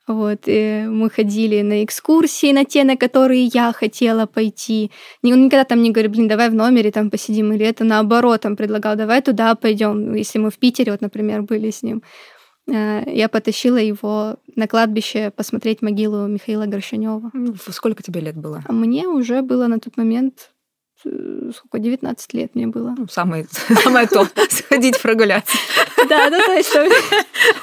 Вот, 0.09 0.39
и 0.47 0.85
мы 0.87 1.11
ходили 1.11 1.61
на 1.61 1.83
экскурсии, 1.83 2.51
на 2.51 2.65
те, 2.65 2.83
на 2.83 2.97
которые 2.97 3.45
я 3.45 3.71
хотела 3.71 4.25
пойти. 4.25 4.89
Он 5.23 5.45
никогда 5.45 5.65
там 5.65 5.83
не 5.83 5.91
говорит, 5.91 6.11
блин, 6.11 6.27
давай 6.27 6.49
в 6.49 6.55
номере 6.55 6.91
там 6.91 7.11
посидим, 7.11 7.53
или 7.53 7.63
это 7.63 7.83
наоборот, 7.83 8.41
там 8.41 8.55
предлагал, 8.55 8.95
давай 8.95 9.21
туда 9.21 9.53
пойдем. 9.53 10.15
Если 10.15 10.39
мы 10.39 10.49
в 10.49 10.57
Питере, 10.57 10.91
вот, 10.91 11.01
например, 11.01 11.43
были 11.43 11.69
с 11.69 11.83
ним. 11.83 12.01
Э, 12.67 13.03
я 13.05 13.29
потащила 13.29 13.77
его 13.77 14.37
на 14.55 14.67
кладбище 14.67 15.29
посмотреть 15.29 15.83
могилу 15.83 16.25
Михаила 16.25 16.65
Горшанева. 16.65 17.31
Сколько 17.69 18.01
тебе 18.01 18.21
лет 18.21 18.35
было? 18.35 18.63
Мне 18.67 19.07
уже 19.07 19.43
было 19.43 19.67
на 19.67 19.79
тот 19.79 19.95
момент 19.95 20.49
Э, 20.58 20.58
сколько, 21.01 21.79
19 21.79 22.33
лет 22.33 22.55
мне 22.55 22.67
было. 22.67 22.93
Ну, 22.97 23.07
самое, 23.07 23.47
самое 23.83 24.07
то, 24.07 24.27
сходить 24.49 25.01
прогуляться. 25.01 25.57
Да, 26.09 26.29
да, 26.29 26.39
то 26.45 26.53
есть 26.53 26.75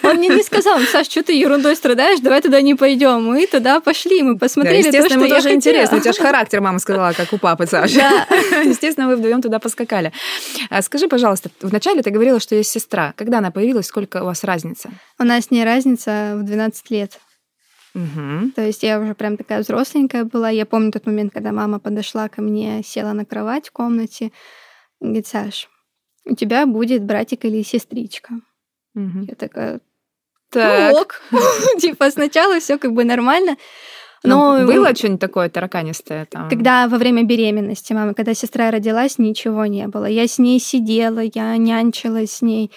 он 0.02 0.16
мне 0.16 0.28
не 0.28 0.42
сказал, 0.42 0.80
Саш, 0.80 1.06
что 1.06 1.22
ты 1.22 1.32
ерундой 1.32 1.76
страдаешь, 1.76 2.20
давай 2.20 2.40
туда 2.40 2.60
не 2.60 2.74
пойдем. 2.74 3.24
Мы 3.24 3.46
туда 3.46 3.80
пошли, 3.80 4.22
мы 4.22 4.38
посмотрели 4.38 4.82
да, 4.82 4.88
естественно, 4.88 5.20
то, 5.20 5.26
ему 5.26 5.34
тоже 5.34 5.54
интересно. 5.54 5.96
У 5.98 6.00
тебя 6.00 6.12
же 6.12 6.20
характер, 6.20 6.60
мама 6.60 6.78
сказала, 6.78 7.12
как 7.12 7.32
у 7.32 7.38
папы 7.38 7.66
Саши. 7.66 7.96
Да. 7.96 8.26
Естественно, 8.64 9.08
вы 9.08 9.16
вдвоем 9.16 9.42
туда 9.42 9.58
поскакали. 9.58 10.12
А 10.70 10.82
скажи, 10.82 11.08
пожалуйста, 11.08 11.50
вначале 11.60 12.02
ты 12.02 12.10
говорила, 12.10 12.40
что 12.40 12.54
есть 12.54 12.70
сестра. 12.70 13.12
Когда 13.16 13.38
она 13.38 13.50
появилась, 13.50 13.86
сколько 13.86 14.22
у 14.22 14.26
вас 14.26 14.44
разница? 14.44 14.90
У 15.18 15.24
нас 15.24 15.50
не 15.50 15.64
разница 15.64 16.34
в 16.36 16.42
12 16.42 16.90
лет. 16.90 17.18
Угу. 17.96 18.50
То 18.54 18.62
есть 18.62 18.82
я 18.82 19.00
уже 19.00 19.14
прям 19.14 19.38
такая 19.38 19.60
взросленькая 19.60 20.24
была. 20.24 20.50
Я 20.50 20.66
помню 20.66 20.92
тот 20.92 21.06
момент, 21.06 21.32
когда 21.32 21.50
мама 21.50 21.78
подошла 21.78 22.28
ко 22.28 22.42
мне, 22.42 22.82
села 22.84 23.14
на 23.14 23.24
кровать 23.24 23.68
в 23.68 23.72
комнате, 23.72 24.32
говорит, 25.00 25.26
Саш, 25.26 25.70
у 26.26 26.34
тебя 26.34 26.66
будет 26.66 27.02
братик 27.04 27.46
или 27.46 27.62
сестричка. 27.62 28.34
Угу. 28.94 29.26
Я 29.28 29.34
такая, 29.34 29.80
так. 30.50 30.92
Ну, 30.92 31.00
ок. 31.00 31.22
типа 31.80 32.10
сначала 32.10 32.60
все 32.60 32.76
как 32.78 32.92
бы 32.92 33.04
нормально. 33.04 33.56
Но, 34.22 34.58
Но 34.58 34.66
было 34.66 34.94
что-нибудь 34.94 35.20
такое 35.20 35.48
тараканистое 35.48 36.26
там? 36.26 36.50
Когда 36.50 36.88
во 36.88 36.98
время 36.98 37.22
беременности 37.22 37.92
мама, 37.92 38.12
когда 38.12 38.34
сестра 38.34 38.70
родилась, 38.70 39.18
ничего 39.18 39.66
не 39.66 39.86
было. 39.86 40.06
Я 40.06 40.26
с 40.26 40.38
ней 40.38 40.58
сидела, 40.58 41.20
я 41.20 41.56
нянчилась 41.56 42.32
с 42.32 42.42
ней 42.42 42.72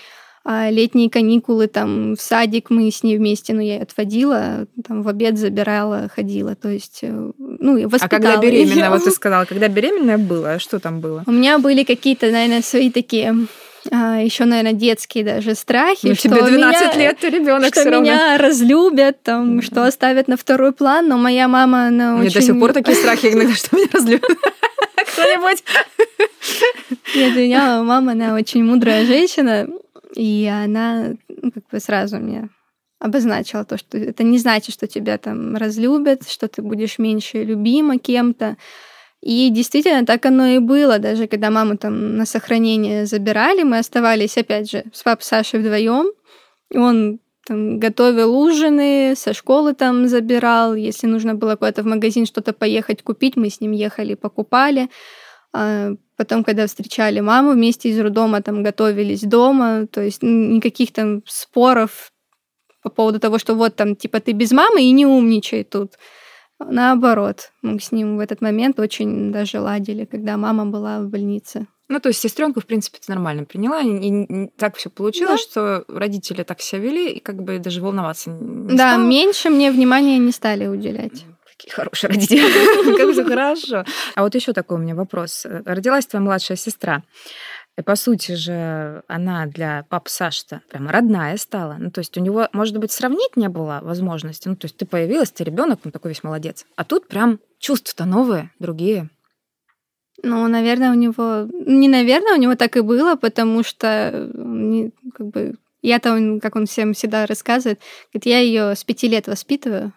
а 0.46 0.70
летние 0.70 1.10
каникулы 1.10 1.68
там 1.68 2.16
в 2.16 2.22
садик 2.22 2.70
мы 2.70 2.90
с 2.92 3.04
ней 3.04 3.18
вместе, 3.18 3.54
ну, 3.54 3.60
я 3.60 3.76
ее 3.76 3.82
отводила, 3.82 4.68
там 4.88 5.04
в 5.04 5.08
обед 5.08 5.38
забирала, 5.38 6.10
ходила, 6.14 6.56
то 6.56 6.70
есть, 6.70 7.00
э, 7.02 7.32
ну, 7.38 7.90
воспитала. 7.90 8.00
А 8.02 8.10
когда 8.10 8.38
беременная, 8.38 8.86
её. 8.86 8.90
вот 8.92 9.04
ты 9.04 9.12
сказала, 9.12 9.46
когда 9.46 9.68
беременная 9.68 10.18
была, 10.18 10.60
что 10.60 10.80
там 10.80 11.02
было? 11.02 11.24
У 11.28 11.32
меня 11.32 11.60
были 11.60 11.84
какие-то, 11.84 12.32
наверное, 12.32 12.62
свои 12.62 12.90
такие 12.90 13.36
а, 13.92 14.18
еще, 14.18 14.46
наверное, 14.46 14.74
детские 14.74 15.24
даже 15.24 15.56
страхи. 15.56 16.08
Ну, 16.08 16.16
что 16.16 16.30
тебе 16.30 16.42
12 16.42 16.96
меня, 16.96 17.10
лет, 17.10 17.24
ребенок 17.24 17.74
Что 17.74 17.90
меня 17.90 18.38
разлюбят, 18.38 19.24
там, 19.24 19.62
что 19.62 19.86
оставят 19.86 20.28
на 20.28 20.38
второй 20.38 20.74
план, 20.74 21.08
но 21.08 21.18
моя 21.18 21.48
мама, 21.48 21.88
она 21.88 22.14
Мне 22.14 22.28
очень... 22.28 22.40
до 22.40 22.46
сих 22.46 22.60
пор 22.60 22.74
такие 22.74 22.96
страхи 22.96 23.28
иногда, 23.28 23.54
что 23.54 23.76
меня 23.76 23.88
разлюбят. 23.94 24.24
Кто-нибудь? 25.14 25.64
Нет, 27.16 27.36
у 27.36 27.40
меня 27.40 27.84
мама, 27.84 28.12
она 28.12 28.36
очень 28.36 28.64
мудрая 28.64 29.06
женщина, 29.06 29.68
и 30.16 30.50
она 30.52 31.14
ну, 31.28 31.52
как 31.52 31.68
бы 31.72 31.80
сразу 31.80 32.18
мне 32.18 32.50
обозначила 33.00 33.64
то, 33.64 33.78
что 33.78 33.98
это 33.98 34.24
не 34.24 34.38
значит, 34.38 34.74
что 34.74 34.88
тебя 34.88 35.18
там 35.18 35.56
разлюбят, 35.56 36.28
что 36.30 36.48
ты 36.48 36.62
будешь 36.62 37.00
меньше 37.00 37.44
любима 37.44 37.98
кем-то. 37.98 38.58
И 39.22 39.50
действительно 39.50 40.06
так 40.06 40.26
оно 40.26 40.48
и 40.48 40.60
было. 40.60 41.00
Даже 41.00 41.28
когда 41.28 41.50
маму 41.50 41.78
там 41.78 42.18
на 42.18 42.26
сохранение 42.26 43.06
забирали, 43.06 43.64
мы 43.64 43.78
оставались, 43.78 44.38
опять 44.38 44.70
же, 44.70 44.84
с 44.94 45.04
папой 45.04 45.24
Сашей 45.24 45.60
вдвоем. 45.60 46.12
Он 46.74 47.20
там, 47.46 47.80
готовил 47.80 48.38
ужины, 48.38 49.14
со 49.16 49.34
школы 49.34 49.74
там 49.74 50.08
забирал. 50.08 50.76
Если 50.76 51.08
нужно 51.08 51.36
было 51.36 51.56
куда-то 51.56 51.84
в 51.84 51.86
магазин 51.86 52.26
что-то 52.26 52.54
поехать 52.54 53.02
купить, 53.02 53.36
мы 53.36 53.50
с 53.50 53.60
ним 53.60 53.72
ехали, 53.72 54.16
покупали. 54.16 54.90
Потом, 56.20 56.44
когда 56.44 56.68
встречали 56.68 57.22
маму 57.22 57.54
вместе 57.54 57.88
из 57.88 57.98
роддома, 57.98 58.42
там 58.42 58.62
готовились 58.62 59.22
дома, 59.22 59.88
то 59.88 60.02
есть 60.02 60.22
никаких 60.22 60.92
там 60.92 61.22
споров 61.26 62.12
по 62.84 62.90
поводу 62.90 63.22
того, 63.22 63.38
что 63.40 63.56
вот 63.56 63.78
там, 63.78 63.96
типа, 63.96 64.20
ты 64.20 64.34
без 64.34 64.52
мамы 64.52 64.82
и 64.82 64.92
не 64.92 65.06
умничай 65.06 65.64
тут. 65.64 65.94
Наоборот, 66.60 67.52
мы 67.62 67.80
с 67.80 67.94
ним 67.94 68.18
в 68.18 68.20
этот 68.20 68.42
момент 68.42 68.82
очень 68.82 69.32
даже 69.32 69.62
ладили, 69.62 70.04
когда 70.04 70.36
мама 70.36 70.66
была 70.66 71.00
в 71.00 71.08
больнице. 71.08 71.68
Ну, 71.88 72.02
то 72.02 72.10
есть 72.10 72.20
сестренку, 72.20 72.60
в 72.60 72.66
принципе, 72.66 72.98
ты 72.98 73.10
нормально 73.14 73.46
приняла, 73.46 73.80
и, 73.80 73.88
и 73.88 74.48
так 74.58 74.76
все 74.76 74.90
получилось, 74.90 75.48
да. 75.56 75.84
что 75.84 75.86
родители 75.88 76.44
так 76.44 76.60
себя 76.60 76.82
вели, 76.82 77.14
и 77.14 77.20
как 77.22 77.42
бы 77.42 77.60
даже 77.60 77.82
волноваться 77.82 78.30
не 78.30 78.76
Да, 78.76 78.92
стало. 78.96 79.04
меньше 79.06 79.50
мне 79.50 79.72
внимания 79.72 80.18
не 80.18 80.34
стали 80.34 80.68
уделять. 80.68 81.24
Какие 81.70 81.76
хорошие 81.76 82.10
родители. 82.10 82.98
Как 82.98 83.12
все 83.12 83.24
хорошо. 83.24 83.86
А 84.16 84.24
вот 84.24 84.36
еще 84.36 84.54
такой 84.54 84.78
у 84.78 84.82
меня 84.82 84.96
вопрос. 84.96 85.46
Родилась 85.66 86.08
твоя 86.08 86.24
младшая 86.24 86.58
сестра. 86.58 87.04
И, 87.78 87.82
по 87.82 87.96
сути 87.96 88.34
же, 88.34 89.04
она 89.08 89.46
для 89.46 89.86
папы 89.90 90.10
Саши-то 90.10 90.62
прямо 90.70 90.92
родная 90.92 91.38
стала. 91.38 91.78
Ну, 91.80 91.92
то 91.92 92.00
есть 92.00 92.18
у 92.18 92.22
него, 92.22 92.50
может 92.52 92.78
быть, 92.78 92.92
сравнить 92.92 93.38
не 93.38 93.48
было 93.48 93.80
возможности. 93.84 94.48
Ну, 94.48 94.56
то 94.56 94.66
есть 94.66 94.78
ты 94.78 94.86
появилась, 94.86 95.32
ты 95.32 95.44
ребенок, 95.44 95.80
он 95.86 95.92
такой 95.92 96.12
весь 96.12 96.24
молодец. 96.24 96.66
А 96.76 96.84
тут 96.84 97.08
прям 97.08 97.40
чувства-то 97.60 98.06
новые, 98.06 98.52
другие. 98.60 99.10
Ну, 100.24 100.48
наверное, 100.48 100.92
у 100.92 100.96
него... 100.96 101.48
Не 101.54 101.88
наверное, 101.88 102.34
у 102.34 102.40
него 102.40 102.56
так 102.56 102.76
и 102.76 102.82
было, 102.82 103.16
потому 103.16 103.64
что 103.64 104.30
как 105.14 105.28
бы 105.28 105.56
я-то, 105.82 106.40
как 106.42 106.56
он 106.56 106.66
всем 106.66 106.94
всегда 106.94 107.26
рассказывает, 107.26 107.80
говорит, 108.12 108.26
я 108.26 108.40
ее 108.40 108.76
с 108.76 108.84
пяти 108.84 109.08
лет 109.08 109.28
воспитываю, 109.28 109.94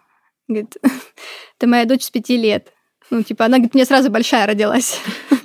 Говорит, 0.47 0.77
это 1.57 1.67
моя 1.67 1.85
дочь 1.85 2.03
с 2.03 2.09
пяти 2.09 2.37
лет. 2.37 2.73
Ну, 3.09 3.23
типа, 3.23 3.45
она, 3.45 3.57
говорит, 3.57 3.73
мне 3.73 3.85
сразу 3.85 4.09
большая 4.09 4.47
родилась. 4.47 4.99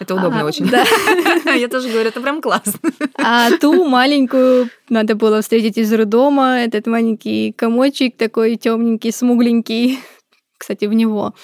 Это 0.00 0.16
удобно 0.16 0.40
а, 0.40 0.44
очень. 0.44 0.66
Да. 0.68 0.84
Я 1.54 1.68
тоже 1.68 1.88
говорю, 1.88 2.08
это 2.08 2.20
прям 2.20 2.42
классно. 2.42 2.80
А 3.14 3.56
ту 3.58 3.84
маленькую 3.84 4.68
надо 4.88 5.14
было 5.14 5.40
встретить 5.40 5.78
из 5.78 5.92
роддома. 5.92 6.58
Этот 6.58 6.88
маленький 6.88 7.52
комочек 7.52 8.16
такой 8.16 8.56
темненький, 8.56 9.12
смугленький. 9.12 10.00
Кстати, 10.58 10.86
в 10.86 10.92
него. 10.92 11.34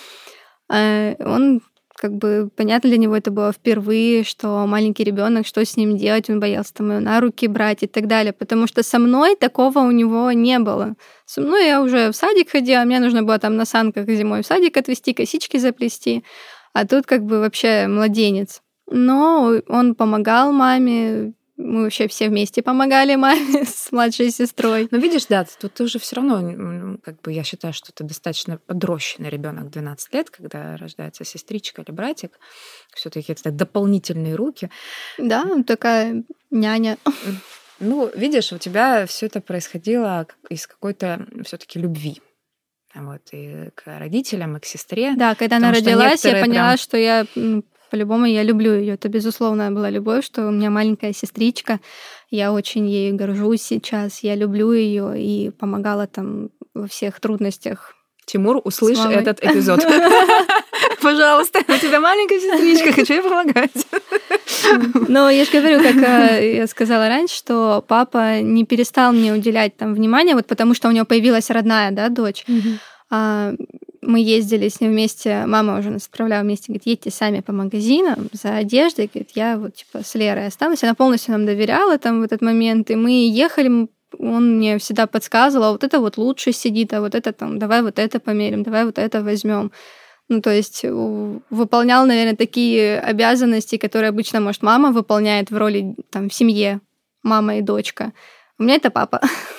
А, 0.68 1.14
он 1.20 1.60
как 1.98 2.12
бы 2.12 2.48
понятно 2.56 2.90
для 2.90 2.98
него 2.98 3.16
это 3.16 3.30
было 3.30 3.52
впервые, 3.52 4.22
что 4.22 4.66
маленький 4.66 5.02
ребенок, 5.02 5.46
что 5.46 5.64
с 5.64 5.76
ним 5.76 5.96
делать, 5.96 6.30
он 6.30 6.38
боялся 6.38 6.72
там 6.74 6.92
ее 6.92 7.00
на 7.00 7.20
руки 7.20 7.48
брать 7.48 7.82
и 7.82 7.86
так 7.88 8.06
далее, 8.06 8.32
потому 8.32 8.68
что 8.68 8.84
со 8.84 8.98
мной 8.98 9.34
такого 9.34 9.80
у 9.80 9.90
него 9.90 10.30
не 10.30 10.60
было. 10.60 10.94
Со 11.26 11.40
мной 11.40 11.66
я 11.66 11.82
уже 11.82 12.10
в 12.10 12.16
садик 12.16 12.50
ходила, 12.50 12.84
мне 12.84 13.00
нужно 13.00 13.24
было 13.24 13.38
там 13.38 13.56
на 13.56 13.64
санках 13.64 14.08
зимой 14.08 14.42
в 14.42 14.46
садик 14.46 14.76
отвезти, 14.76 15.12
косички 15.12 15.56
заплести, 15.56 16.24
а 16.72 16.86
тут 16.86 17.06
как 17.06 17.24
бы 17.24 17.40
вообще 17.40 17.88
младенец. 17.88 18.62
Но 18.90 19.60
он 19.68 19.94
помогал 19.96 20.52
маме, 20.52 21.34
мы 21.58 21.82
вообще 21.82 22.06
все 22.06 22.28
вместе 22.28 22.62
помогали 22.62 23.16
маме 23.16 23.64
с 23.66 23.90
младшей 23.90 24.30
сестрой. 24.30 24.88
Но 24.90 24.98
видишь, 24.98 25.26
да, 25.26 25.44
тут 25.60 25.74
ты 25.74 25.84
уже 25.84 25.98
все 25.98 26.16
равно, 26.16 26.96
как 27.02 27.20
бы 27.20 27.32
я 27.32 27.42
считаю, 27.42 27.74
что 27.74 27.92
ты 27.92 28.04
достаточно 28.04 28.58
подрощенный 28.58 29.28
ребенок 29.28 29.70
12 29.70 30.14
лет, 30.14 30.30
когда 30.30 30.76
рождается 30.76 31.24
сестричка 31.24 31.82
или 31.82 31.90
братик. 31.90 32.38
Все-таки 32.94 33.32
это 33.32 33.50
дополнительные 33.50 34.36
руки. 34.36 34.70
Да, 35.18 35.44
такая 35.66 36.22
няня. 36.50 36.96
Ну, 37.80 38.10
видишь, 38.14 38.52
у 38.52 38.58
тебя 38.58 39.06
все 39.06 39.26
это 39.26 39.40
происходило 39.40 40.26
из 40.48 40.66
какой-то 40.66 41.26
все-таки 41.44 41.78
любви. 41.78 42.20
Вот, 42.94 43.22
и 43.32 43.70
к 43.74 43.82
родителям, 43.98 44.56
и 44.56 44.60
к 44.60 44.64
сестре. 44.64 45.14
Да, 45.16 45.34
когда 45.34 45.56
она 45.56 45.72
родилась, 45.72 46.24
я 46.24 46.40
поняла, 46.40 46.68
прям... 46.68 46.78
что 46.78 46.96
я 46.96 47.26
по-любому 47.90 48.26
я 48.26 48.42
люблю 48.42 48.74
ее. 48.74 48.94
Это 48.94 49.08
безусловная 49.08 49.70
была 49.70 49.90
любовь, 49.90 50.24
что 50.24 50.46
у 50.46 50.50
меня 50.50 50.70
маленькая 50.70 51.12
сестричка. 51.12 51.80
Я 52.30 52.52
очень 52.52 52.88
ею 52.88 53.16
горжусь 53.16 53.62
сейчас. 53.62 54.20
Я 54.20 54.34
люблю 54.34 54.72
ее 54.72 55.14
и 55.16 55.50
помогала 55.50 56.06
там 56.06 56.50
во 56.74 56.86
всех 56.86 57.20
трудностях. 57.20 57.94
Тимур, 58.28 58.60
услышь 58.62 58.98
этот 58.98 59.42
эпизод. 59.42 59.80
Пожалуйста, 61.02 61.60
у 61.60 61.78
тебя 61.78 61.98
маленькая 61.98 62.38
сестричка, 62.38 62.92
хочу 62.92 63.14
ей 63.14 63.22
помогать. 63.22 63.70
Но 65.08 65.30
я 65.30 65.44
же 65.44 65.50
говорю, 65.50 65.82
как 65.82 65.96
э, 65.96 66.56
я 66.56 66.66
сказала 66.66 67.08
раньше, 67.08 67.34
что 67.36 67.82
папа 67.88 68.40
не 68.40 68.64
перестал 68.66 69.12
мне 69.12 69.32
уделять 69.32 69.76
там 69.78 69.94
внимание, 69.94 70.34
вот 70.34 70.46
потому 70.46 70.74
что 70.74 70.88
у 70.88 70.90
него 70.90 71.06
появилась 71.06 71.48
родная, 71.48 71.90
да, 71.90 72.10
дочь. 72.10 72.44
А, 73.10 73.54
мы 74.00 74.20
ездили 74.20 74.68
с 74.68 74.80
ним 74.80 74.92
вместе, 74.92 75.44
мама 75.46 75.78
уже 75.78 75.90
нас 75.90 76.06
отправляла 76.06 76.42
вместе, 76.42 76.66
говорит, 76.68 76.86
едьте 76.86 77.10
сами 77.10 77.40
по 77.40 77.52
магазинам 77.52 78.28
за 78.32 78.56
одеждой, 78.56 79.10
говорит, 79.12 79.30
я 79.34 79.58
вот 79.58 79.74
типа 79.74 80.04
с 80.04 80.14
Лерой 80.14 80.46
останусь. 80.46 80.84
Она 80.84 80.94
полностью 80.94 81.32
нам 81.32 81.46
доверяла 81.46 81.98
там 81.98 82.20
в 82.20 82.24
этот 82.24 82.40
момент, 82.40 82.90
и 82.90 82.96
мы 82.96 83.28
ехали, 83.28 83.88
он 84.18 84.56
мне 84.56 84.78
всегда 84.78 85.06
подсказывал, 85.06 85.64
а 85.64 85.72
вот 85.72 85.84
это 85.84 86.00
вот 86.00 86.16
лучше 86.16 86.52
сидит, 86.52 86.92
а 86.92 87.00
вот 87.00 87.14
это 87.14 87.32
там, 87.32 87.58
давай 87.58 87.82
вот 87.82 87.98
это 87.98 88.20
померим, 88.20 88.62
давай 88.62 88.84
вот 88.84 88.98
это 88.98 89.22
возьмем. 89.22 89.72
Ну, 90.28 90.42
то 90.42 90.50
есть 90.50 90.84
выполнял, 90.84 92.06
наверное, 92.06 92.36
такие 92.36 93.00
обязанности, 93.00 93.78
которые 93.78 94.10
обычно, 94.10 94.40
может, 94.40 94.62
мама 94.62 94.92
выполняет 94.92 95.50
в 95.50 95.56
роли 95.56 95.96
там 96.10 96.28
в 96.28 96.34
семье, 96.34 96.80
мама 97.22 97.56
и 97.56 97.62
дочка. 97.62 98.12
У 98.58 98.62
меня 98.62 98.74
это 98.74 98.90
папа. 98.90 99.20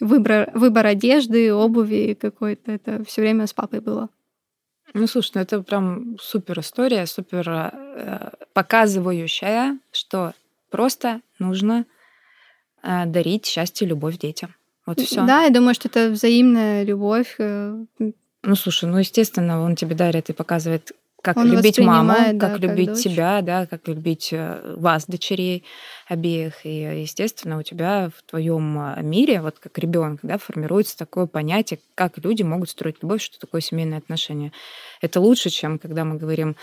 выбор, 0.00 0.50
выбор 0.54 0.86
одежды, 0.86 1.52
обуви 1.52 2.16
какой-то, 2.20 2.72
это 2.72 3.04
все 3.04 3.20
время 3.20 3.46
с 3.46 3.52
папой 3.52 3.80
было. 3.80 4.08
Ну, 4.92 5.06
слушай, 5.06 5.32
ну 5.34 5.40
это 5.42 5.62
прям 5.62 6.16
супер 6.20 6.60
история, 6.60 7.06
супер 7.06 7.48
э, 7.48 8.30
показывающая, 8.52 9.78
что 9.92 10.32
просто 10.70 11.20
нужно 11.38 11.84
э, 12.82 13.06
дарить 13.06 13.46
счастье, 13.46 13.86
любовь 13.86 14.18
детям. 14.18 14.54
Вот 14.86 15.00
все. 15.00 15.24
Да, 15.24 15.44
я 15.44 15.50
думаю, 15.50 15.74
что 15.74 15.88
это 15.88 16.10
взаимная 16.10 16.82
любовь. 16.82 17.36
Э, 17.38 17.76
ну, 18.42 18.54
слушай, 18.56 18.88
ну, 18.88 18.98
естественно, 18.98 19.60
он 19.60 19.76
тебе 19.76 19.94
дарит 19.94 20.30
и 20.30 20.32
показывает, 20.32 20.92
как 21.22 21.36
он 21.36 21.52
любить 21.52 21.78
маму, 21.78 22.14
да, 22.32 22.48
как 22.48 22.60
любить 22.60 22.88
как 22.88 22.98
себя, 22.98 23.42
да, 23.42 23.66
как 23.66 23.86
любить 23.88 24.32
вас, 24.32 25.06
дочерей 25.06 25.64
обеих. 26.10 26.66
И, 26.66 27.02
естественно, 27.02 27.58
у 27.58 27.62
тебя 27.62 28.10
в 28.16 28.28
твоем 28.28 28.78
э, 28.78 29.02
мире, 29.02 29.40
вот 29.40 29.58
как 29.58 29.78
ребенок, 29.78 30.20
да, 30.22 30.38
формируется 30.38 30.98
такое 30.98 31.26
понятие, 31.26 31.78
как 31.94 32.18
люди 32.18 32.42
могут 32.42 32.70
строить 32.70 32.96
любовь, 33.02 33.22
что 33.22 33.38
такое 33.38 33.60
семейные 33.60 33.98
отношения. 33.98 34.52
Это 35.00 35.20
лучше, 35.20 35.50
чем 35.50 35.78
когда 35.78 36.04
мы 36.04 36.16
говорим 36.16 36.56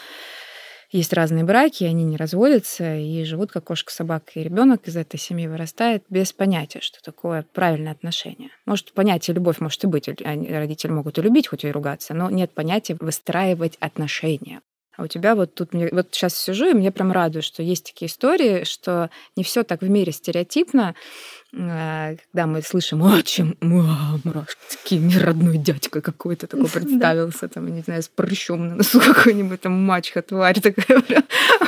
есть 0.98 1.14
разные 1.14 1.44
браки, 1.44 1.84
они 1.84 2.04
не 2.04 2.18
разводятся 2.18 2.96
и 2.96 3.24
живут 3.24 3.52
как 3.52 3.66
кошка, 3.66 3.92
собака 3.92 4.32
и 4.36 4.44
ребенок 4.44 4.88
из 4.88 4.98
этой 4.98 5.18
семьи 5.18 5.48
вырастает 5.48 6.04
без 6.10 6.34
понятия, 6.34 6.80
что 6.82 7.02
такое 7.02 7.46
правильное 7.54 7.92
отношение. 7.92 8.50
Может, 8.66 8.94
понятие 8.94 9.36
любовь 9.36 9.60
может 9.60 9.84
и 9.84 9.88
быть, 9.88 10.08
родители 10.08 10.92
могут 10.92 11.18
и 11.18 11.22
любить, 11.22 11.48
хоть 11.48 11.64
и 11.64 11.72
ругаться, 11.72 12.14
но 12.14 12.30
нет 12.30 12.52
понятия 12.52 12.98
выстраивать 13.00 13.78
отношения. 13.80 14.62
А 14.98 15.04
у 15.04 15.08
тебя 15.08 15.36
вот 15.36 15.54
тут 15.54 15.74
мне 15.74 15.90
вот 15.92 16.08
сейчас 16.12 16.36
сижу, 16.36 16.72
и 16.72 16.74
мне 16.74 16.92
прям 16.92 17.12
радует, 17.12 17.46
что 17.46 17.62
есть 17.62 17.86
такие 17.86 18.10
истории, 18.10 18.64
что 18.64 19.12
не 19.36 19.44
все 19.44 19.64
так 19.64 19.84
в 19.84 19.90
мире 19.90 20.12
стереотипно, 20.12 20.90
а, 20.90 21.47
когда 21.58 22.46
мы 22.46 22.62
слышим 22.62 23.02
отчим, 23.02 23.58
мурашки, 23.62 24.94
не 24.94 25.18
родной 25.18 25.58
дядька 25.58 26.02
какой-то 26.02 26.46
такой 26.46 26.70
представился, 26.70 27.48
там, 27.48 27.74
не 27.74 27.82
знаю, 27.82 28.04
с 28.04 28.08
прыщом 28.08 28.68
на 28.68 28.76
носу 28.76 29.00
какой-нибудь, 29.14 29.62
там, 29.62 29.74
мачха, 29.74 30.22
тварь 30.22 30.60
такая, 30.60 31.04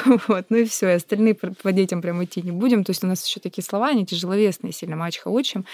вот, 0.27 0.45
ну 0.49 0.57
и 0.57 0.65
все, 0.65 0.89
и 0.89 0.93
остальные 0.93 1.33
по 1.35 1.71
детям 1.71 2.01
прям 2.01 2.23
идти 2.23 2.41
не 2.43 2.51
будем, 2.51 2.83
то 2.83 2.91
есть 2.91 3.03
у 3.03 3.07
нас 3.07 3.25
еще 3.25 3.39
такие 3.39 3.63
слова, 3.63 3.87
они 3.87 4.05
тяжеловесные 4.05 4.73
сильно, 4.73 4.95
мачха, 4.95 5.29
отчим, 5.29 5.65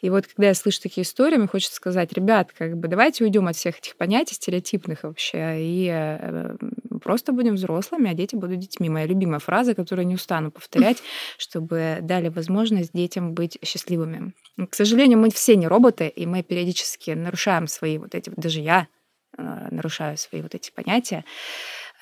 и 0.00 0.10
вот 0.10 0.26
когда 0.26 0.48
я 0.48 0.54
слышу 0.54 0.82
такие 0.82 1.04
истории, 1.04 1.36
мне 1.36 1.46
хочется 1.46 1.76
сказать, 1.76 2.12
ребят, 2.12 2.50
как 2.56 2.76
бы 2.76 2.88
давайте 2.88 3.22
уйдем 3.22 3.46
от 3.46 3.54
всех 3.54 3.78
этих 3.78 3.96
понятий 3.96 4.34
стереотипных 4.34 5.04
вообще, 5.04 5.56
и 5.58 5.88
э, 5.92 6.56
просто 7.02 7.32
будем 7.32 7.54
взрослыми, 7.54 8.10
а 8.10 8.14
дети 8.14 8.34
будут 8.34 8.58
детьми. 8.58 8.88
Моя 8.88 9.06
любимая 9.06 9.40
фраза, 9.40 9.74
которую 9.74 10.06
не 10.06 10.14
устану 10.14 10.50
повторять, 10.50 11.02
чтобы 11.38 11.98
дали 12.00 12.28
возможность 12.28 12.92
детям 12.92 13.34
быть 13.34 13.51
счастливыми. 13.64 14.34
К 14.70 14.74
сожалению, 14.74 15.18
мы 15.18 15.30
все 15.30 15.56
не 15.56 15.66
роботы, 15.66 16.08
и 16.08 16.26
мы 16.26 16.42
периодически 16.42 17.10
нарушаем 17.12 17.66
свои 17.66 17.98
вот 17.98 18.14
эти, 18.14 18.30
даже 18.30 18.60
я 18.60 18.86
э, 19.36 19.68
нарушаю 19.70 20.16
свои 20.18 20.42
вот 20.42 20.54
эти 20.54 20.70
понятия. 20.70 21.24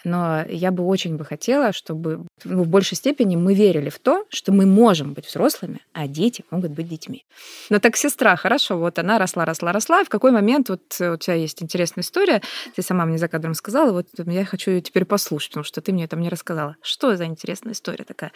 Но 0.05 0.45
я 0.49 0.71
бы 0.71 0.85
очень 0.85 1.17
бы 1.17 1.25
хотела, 1.25 1.73
чтобы 1.73 2.27
ну, 2.45 2.63
в 2.63 2.69
большей 2.69 2.97
степени 2.97 3.37
мы 3.37 3.55
верили 3.55 3.91
в 3.91 3.99
то, 3.99 4.25
что 4.31 4.53
мы 4.53 4.67
можем 4.67 5.13
быть 5.13 5.27
взрослыми, 5.27 5.81
а 5.93 6.07
дети 6.07 6.45
могут 6.51 6.73
быть 6.73 6.89
детьми. 6.89 7.25
Но 7.69 7.79
так 7.79 7.97
сестра, 7.97 8.37
хорошо, 8.37 8.79
вот 8.79 8.99
она 8.99 9.19
росла, 9.19 9.45
росла, 9.45 9.73
росла, 9.73 10.03
и 10.03 10.05
в 10.05 10.09
какой 10.09 10.31
момент, 10.31 10.69
вот 10.69 10.83
у 11.01 11.17
тебя 11.17 11.35
есть 11.35 11.63
интересная 11.63 12.03
история, 12.03 12.43
ты 12.75 12.83
сама 12.83 13.05
мне 13.05 13.19
за 13.19 13.29
кадром 13.29 13.55
сказала, 13.55 13.93
вот 13.93 14.07
я 14.27 14.45
хочу 14.45 14.71
ее 14.71 14.81
теперь 14.81 15.05
послушать, 15.05 15.51
потому 15.51 15.65
что 15.65 15.81
ты 15.81 15.93
мне 15.93 16.07
там 16.07 16.21
не 16.21 16.29
рассказала. 16.29 16.77
Что 16.83 17.17
за 17.17 17.25
интересная 17.27 17.73
история 17.73 18.05
такая? 18.05 18.33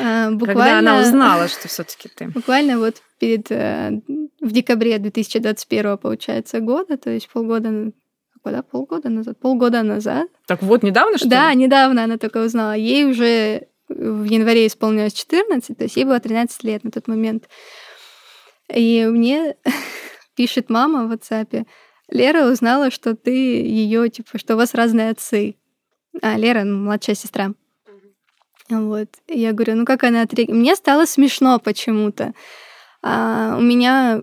А, 0.00 0.30
буквально... 0.30 0.54
Когда 0.54 0.78
она 0.78 1.00
узнала, 1.00 1.48
что 1.48 1.68
все 1.68 1.84
таки 1.84 2.08
ты... 2.08 2.28
Буквально 2.28 2.78
вот 2.78 3.02
перед 3.18 3.50
э, 3.52 4.00
в 4.40 4.50
декабре 4.50 4.98
2021 4.98 5.98
получается 5.98 6.60
года, 6.60 6.96
то 6.96 7.10
есть 7.10 7.28
полгода 7.28 7.92
когда 8.42 8.62
полгода 8.62 9.08
назад, 9.08 9.38
полгода 9.38 9.82
назад. 9.82 10.28
Так 10.46 10.62
вот, 10.62 10.82
недавно 10.82 11.18
что 11.18 11.28
Да, 11.28 11.52
недавно 11.54 12.04
она 12.04 12.18
только 12.18 12.44
узнала. 12.44 12.72
Ей 12.72 13.04
уже 13.04 13.68
в 13.88 14.24
январе 14.24 14.66
исполнилось 14.66 15.12
14, 15.12 15.76
то 15.76 15.84
есть 15.84 15.96
ей 15.96 16.04
было 16.04 16.20
13 16.20 16.64
лет 16.64 16.84
на 16.84 16.90
тот 16.90 17.08
момент. 17.08 17.48
И 18.72 19.04
мне 19.06 19.56
пишет 20.36 20.70
мама 20.70 21.06
в 21.06 21.12
WhatsApp, 21.12 21.66
Лера 22.08 22.50
узнала, 22.50 22.90
что 22.90 23.14
ты 23.14 23.30
ее, 23.30 24.08
типа, 24.08 24.38
что 24.38 24.54
у 24.54 24.56
вас 24.56 24.74
разные 24.74 25.10
отцы. 25.10 25.56
А, 26.22 26.36
Лера, 26.36 26.64
ну, 26.64 26.78
младшая 26.78 27.14
сестра. 27.14 27.52
Вот. 28.68 29.08
И 29.28 29.38
я 29.38 29.52
говорю, 29.52 29.76
ну 29.76 29.84
как 29.84 30.04
она 30.04 30.22
отреагировала? 30.22 30.60
Мне 30.60 30.76
стало 30.76 31.04
смешно 31.06 31.58
почему-то. 31.58 32.32
А, 33.02 33.56
у 33.58 33.60
меня 33.60 34.20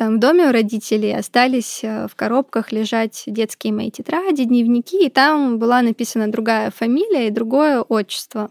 там 0.00 0.16
в 0.16 0.18
доме 0.18 0.48
у 0.48 0.52
родителей 0.52 1.14
остались 1.14 1.84
э, 1.84 2.08
в 2.08 2.14
коробках 2.16 2.72
лежать 2.72 3.24
детские 3.26 3.74
мои 3.74 3.90
тетради, 3.90 4.44
дневники, 4.44 5.04
и 5.04 5.10
там 5.10 5.58
была 5.58 5.82
написана 5.82 6.32
другая 6.32 6.70
фамилия 6.70 7.26
и 7.26 7.30
другое 7.30 7.82
отчество. 7.82 8.50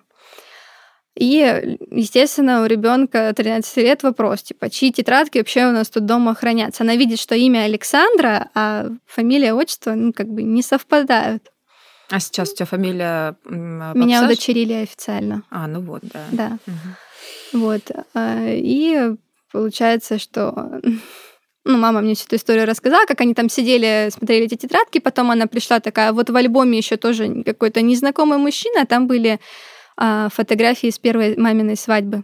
И, 1.15 1.77
естественно, 1.89 2.61
у 2.61 2.67
ребенка 2.67 3.33
13 3.35 3.77
лет 3.77 4.03
вопрос, 4.03 4.43
типа, 4.43 4.69
чьи 4.69 4.91
тетрадки 4.91 5.39
вообще 5.39 5.65
у 5.65 5.71
нас 5.71 5.89
тут 5.89 6.05
дома 6.05 6.35
хранятся? 6.35 6.83
Она 6.83 6.95
видит, 6.95 7.17
что 7.17 7.33
имя 7.33 7.61
Александра, 7.61 8.51
а 8.53 8.85
фамилия, 9.07 9.55
отчество, 9.55 9.95
ну, 9.95 10.13
как 10.13 10.27
бы 10.27 10.43
не 10.43 10.61
совпадают. 10.61 11.51
А 12.11 12.19
сейчас 12.19 12.51
у 12.51 12.55
тебя 12.57 12.67
фамилия 12.67 13.37
Меня 13.45 14.23
удочерили 14.23 14.73
официально. 14.73 15.41
А, 15.49 15.65
ну 15.65 15.81
вот, 15.81 16.03
да. 16.03 16.25
Да. 16.31 16.57
Угу. 16.67 17.59
Вот. 17.63 17.91
А, 18.13 18.45
и 18.45 19.15
получается, 19.51 20.19
что 20.19 20.79
ну, 21.69 21.77
мама 21.77 22.01
мне 22.01 22.15
всю 22.15 22.25
эту 22.25 22.35
историю 22.35 22.65
рассказала, 22.65 23.05
как 23.05 23.21
они 23.21 23.33
там 23.33 23.47
сидели, 23.49 24.09
смотрели 24.11 24.45
эти 24.45 24.55
тетрадки, 24.55 24.99
потом 24.99 25.31
она 25.31 25.47
пришла 25.47 25.79
такая, 25.79 26.11
вот 26.11 26.29
в 26.29 26.35
альбоме 26.35 26.77
еще 26.77 26.97
тоже 26.97 27.43
какой-то 27.43 27.81
незнакомый 27.81 28.37
мужчина, 28.39 28.81
а 28.81 28.85
там 28.85 29.07
были 29.07 29.39
а, 29.95 30.29
фотографии 30.29 30.89
с 30.89 30.97
первой 30.97 31.37
маминой 31.37 31.77
свадьбы. 31.77 32.23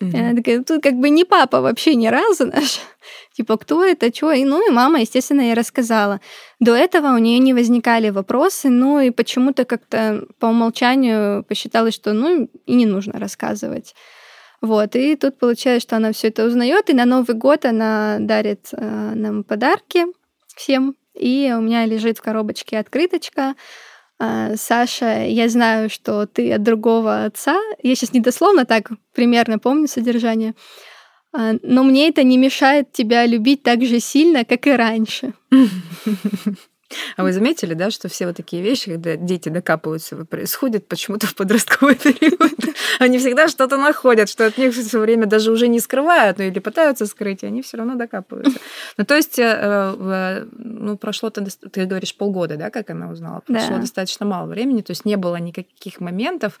Mm-hmm. 0.00 0.12
И 0.12 0.20
она 0.20 0.34
такая, 0.36 0.62
тут 0.62 0.82
как 0.82 0.94
бы 0.94 1.08
не 1.08 1.24
папа 1.24 1.62
вообще 1.62 1.94
ни 1.94 2.06
разу 2.06 2.46
наш. 2.46 2.80
типа, 3.36 3.56
кто 3.56 3.82
это, 3.82 4.14
что? 4.14 4.32
И, 4.32 4.44
ну, 4.44 4.66
и 4.66 4.70
мама, 4.70 5.00
естественно, 5.00 5.40
ей 5.40 5.54
рассказала. 5.54 6.20
До 6.60 6.74
этого 6.74 7.14
у 7.14 7.18
нее 7.18 7.38
не 7.38 7.54
возникали 7.54 8.10
вопросы, 8.10 8.68
ну, 8.68 9.00
и 9.00 9.10
почему-то 9.10 9.64
как-то 9.64 10.26
по 10.38 10.46
умолчанию 10.46 11.44
посчиталось, 11.44 11.94
что, 11.94 12.12
ну, 12.12 12.50
и 12.66 12.74
не 12.74 12.84
нужно 12.84 13.18
рассказывать. 13.18 13.94
Вот, 14.62 14.96
и 14.96 15.16
тут 15.16 15.38
получается, 15.38 15.88
что 15.88 15.96
она 15.96 16.12
все 16.12 16.28
это 16.28 16.44
узнает, 16.44 16.90
и 16.90 16.94
на 16.94 17.04
Новый 17.04 17.36
год 17.36 17.64
она 17.64 18.18
дарит 18.20 18.68
э, 18.72 19.12
нам 19.14 19.44
подарки 19.44 20.06
всем. 20.54 20.96
И 21.14 21.52
у 21.56 21.60
меня 21.60 21.86
лежит 21.86 22.18
в 22.18 22.22
коробочке 22.22 22.78
открыточка. 22.78 23.54
Э, 24.18 24.54
Саша, 24.56 25.24
я 25.24 25.48
знаю, 25.48 25.90
что 25.90 26.26
ты 26.26 26.52
от 26.52 26.62
другого 26.62 27.24
отца. 27.24 27.56
Я 27.82 27.94
сейчас 27.94 28.12
недословно 28.12 28.64
так 28.64 28.90
примерно 29.14 29.58
помню 29.58 29.88
содержание. 29.88 30.54
Э, 31.36 31.58
но 31.62 31.82
мне 31.82 32.08
это 32.08 32.22
не 32.22 32.38
мешает 32.38 32.92
тебя 32.92 33.26
любить 33.26 33.62
так 33.62 33.84
же 33.84 34.00
сильно, 34.00 34.44
как 34.44 34.66
и 34.66 34.72
раньше. 34.72 35.34
А 37.16 37.22
вы 37.22 37.32
заметили, 37.32 37.74
да, 37.74 37.90
что 37.90 38.08
все 38.08 38.26
вот 38.26 38.36
такие 38.36 38.62
вещи, 38.62 38.92
когда 38.92 39.16
дети 39.16 39.48
докапываются, 39.48 40.24
происходят 40.24 40.86
почему-то 40.86 41.26
в 41.26 41.34
подростковый 41.34 41.94
период. 41.96 42.52
Они 42.98 43.18
всегда 43.18 43.48
что-то 43.48 43.76
находят, 43.76 44.28
что 44.28 44.46
от 44.46 44.58
них 44.58 44.74
все 44.74 44.98
время 44.98 45.26
даже 45.26 45.50
уже 45.50 45.68
не 45.68 45.80
скрывают, 45.80 46.38
ну 46.38 46.44
или 46.44 46.58
пытаются 46.58 47.06
скрыть, 47.06 47.42
и 47.42 47.46
они 47.46 47.62
все 47.62 47.78
равно 47.78 47.94
докапываются. 47.96 48.58
Ну, 48.96 49.04
то 49.04 49.14
есть, 49.16 49.38
э, 49.38 50.46
ну, 50.52 50.96
прошло, 50.96 51.30
ты 51.30 51.86
говоришь, 51.86 52.14
полгода, 52.16 52.56
да, 52.56 52.70
как 52.70 52.90
она 52.90 53.10
узнала? 53.10 53.40
Прошло 53.46 53.78
достаточно 53.78 54.26
мало 54.26 54.46
времени, 54.46 54.82
то 54.82 54.92
есть 54.92 55.04
не 55.04 55.16
было 55.16 55.36
никаких 55.36 56.00
моментов, 56.00 56.58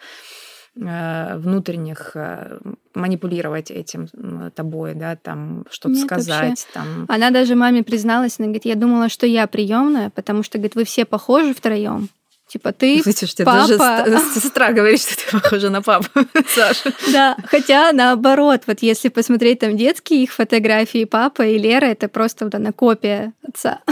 внутренних 0.76 2.12
э, 2.14 2.58
манипулировать 2.94 3.70
этим 3.70 4.08
тобой, 4.54 4.94
да, 4.94 5.16
там 5.16 5.64
что-то 5.70 5.94
Нет, 5.94 6.04
сказать. 6.04 6.50
Вообще. 6.50 6.66
Там. 6.74 7.06
Она 7.08 7.30
даже 7.30 7.54
маме 7.54 7.82
призналась, 7.82 8.38
она 8.38 8.48
говорит, 8.48 8.66
я 8.66 8.74
думала, 8.74 9.08
что 9.08 9.26
я 9.26 9.46
приемная, 9.46 10.10
потому 10.10 10.42
что, 10.42 10.58
говорит, 10.58 10.74
вы 10.74 10.84
все 10.84 11.06
похожи 11.06 11.54
втроем. 11.54 12.10
Типа 12.48 12.72
ты, 12.72 13.02
Слышишь, 13.02 13.34
папа... 13.44 13.66
даже 13.66 14.18
сестра 14.34 14.72
говорит, 14.72 15.00
что 15.00 15.16
ты 15.16 15.32
похожа 15.32 15.68
на 15.68 15.82
папу, 15.82 16.06
Саша. 16.48 16.92
Да, 17.12 17.36
хотя 17.46 17.92
наоборот, 17.92 18.62
вот 18.66 18.82
если 18.82 19.08
посмотреть 19.08 19.60
там 19.60 19.76
детские 19.76 20.22
их 20.22 20.32
фотографии, 20.32 21.04
папа 21.04 21.42
и 21.42 21.58
Лера, 21.58 21.86
это 21.86 22.08
просто 22.08 22.44
вот 22.44 22.54
она 22.54 22.72
копия 22.72 23.32
отца. 23.42 23.80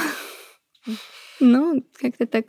Ну, 1.40 1.84
как-то 2.00 2.26
так. 2.26 2.44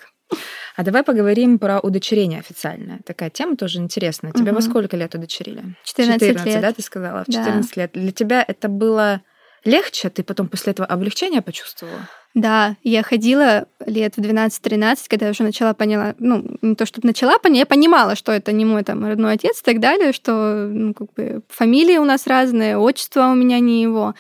А 0.76 0.84
давай 0.84 1.04
поговорим 1.04 1.58
про 1.58 1.80
удочерение 1.80 2.40
официальное. 2.40 3.00
Такая 3.06 3.30
тема 3.30 3.56
тоже 3.56 3.80
интересная. 3.80 4.32
Тебя 4.34 4.52
угу. 4.52 4.56
во 4.56 4.62
сколько 4.62 4.98
лет 4.98 5.16
удочерили? 5.16 5.76
14, 5.86 6.20
14 6.20 6.46
лет. 6.46 6.62
да, 6.62 6.74
ты 6.74 6.82
сказала? 6.82 7.24
В 7.24 7.32
14 7.32 7.76
да. 7.76 7.82
лет. 7.82 7.92
Для 7.94 8.12
тебя 8.12 8.44
это 8.46 8.68
было 8.68 9.22
легче? 9.64 10.10
Ты 10.10 10.24
потом 10.24 10.48
после 10.50 10.72
этого 10.72 10.88
облегчение 10.88 11.42
почувствовала? 11.42 12.10
Да, 12.34 12.76
я 12.84 13.02
ходила 13.02 13.68
лет 13.86 14.18
в 14.18 14.20
12-13, 14.20 15.06
когда 15.10 15.28
я 15.28 15.32
уже 15.32 15.44
начала 15.44 15.74
поняла, 15.74 16.16
ну, 16.20 16.46
не 16.62 16.76
то, 16.76 16.86
чтобы 16.86 17.08
начала 17.08 17.40
понять, 17.40 17.60
я 17.60 17.66
понимала, 17.66 18.16
что 18.16 18.34
это 18.34 18.52
не 18.52 18.66
мой 18.66 18.84
там 18.84 19.06
родной 19.06 19.36
отец 19.36 19.62
и 19.62 19.64
так 19.64 19.80
далее, 19.80 20.12
что, 20.12 20.68
ну, 20.70 20.94
как 20.94 21.14
бы 21.14 21.44
фамилии 21.48 21.98
у 21.98 22.04
нас 22.04 22.28
разные, 22.28 22.78
отчество 22.78 23.28
у 23.28 23.36
меня 23.36 23.60
не 23.60 23.82
его. 23.82 24.16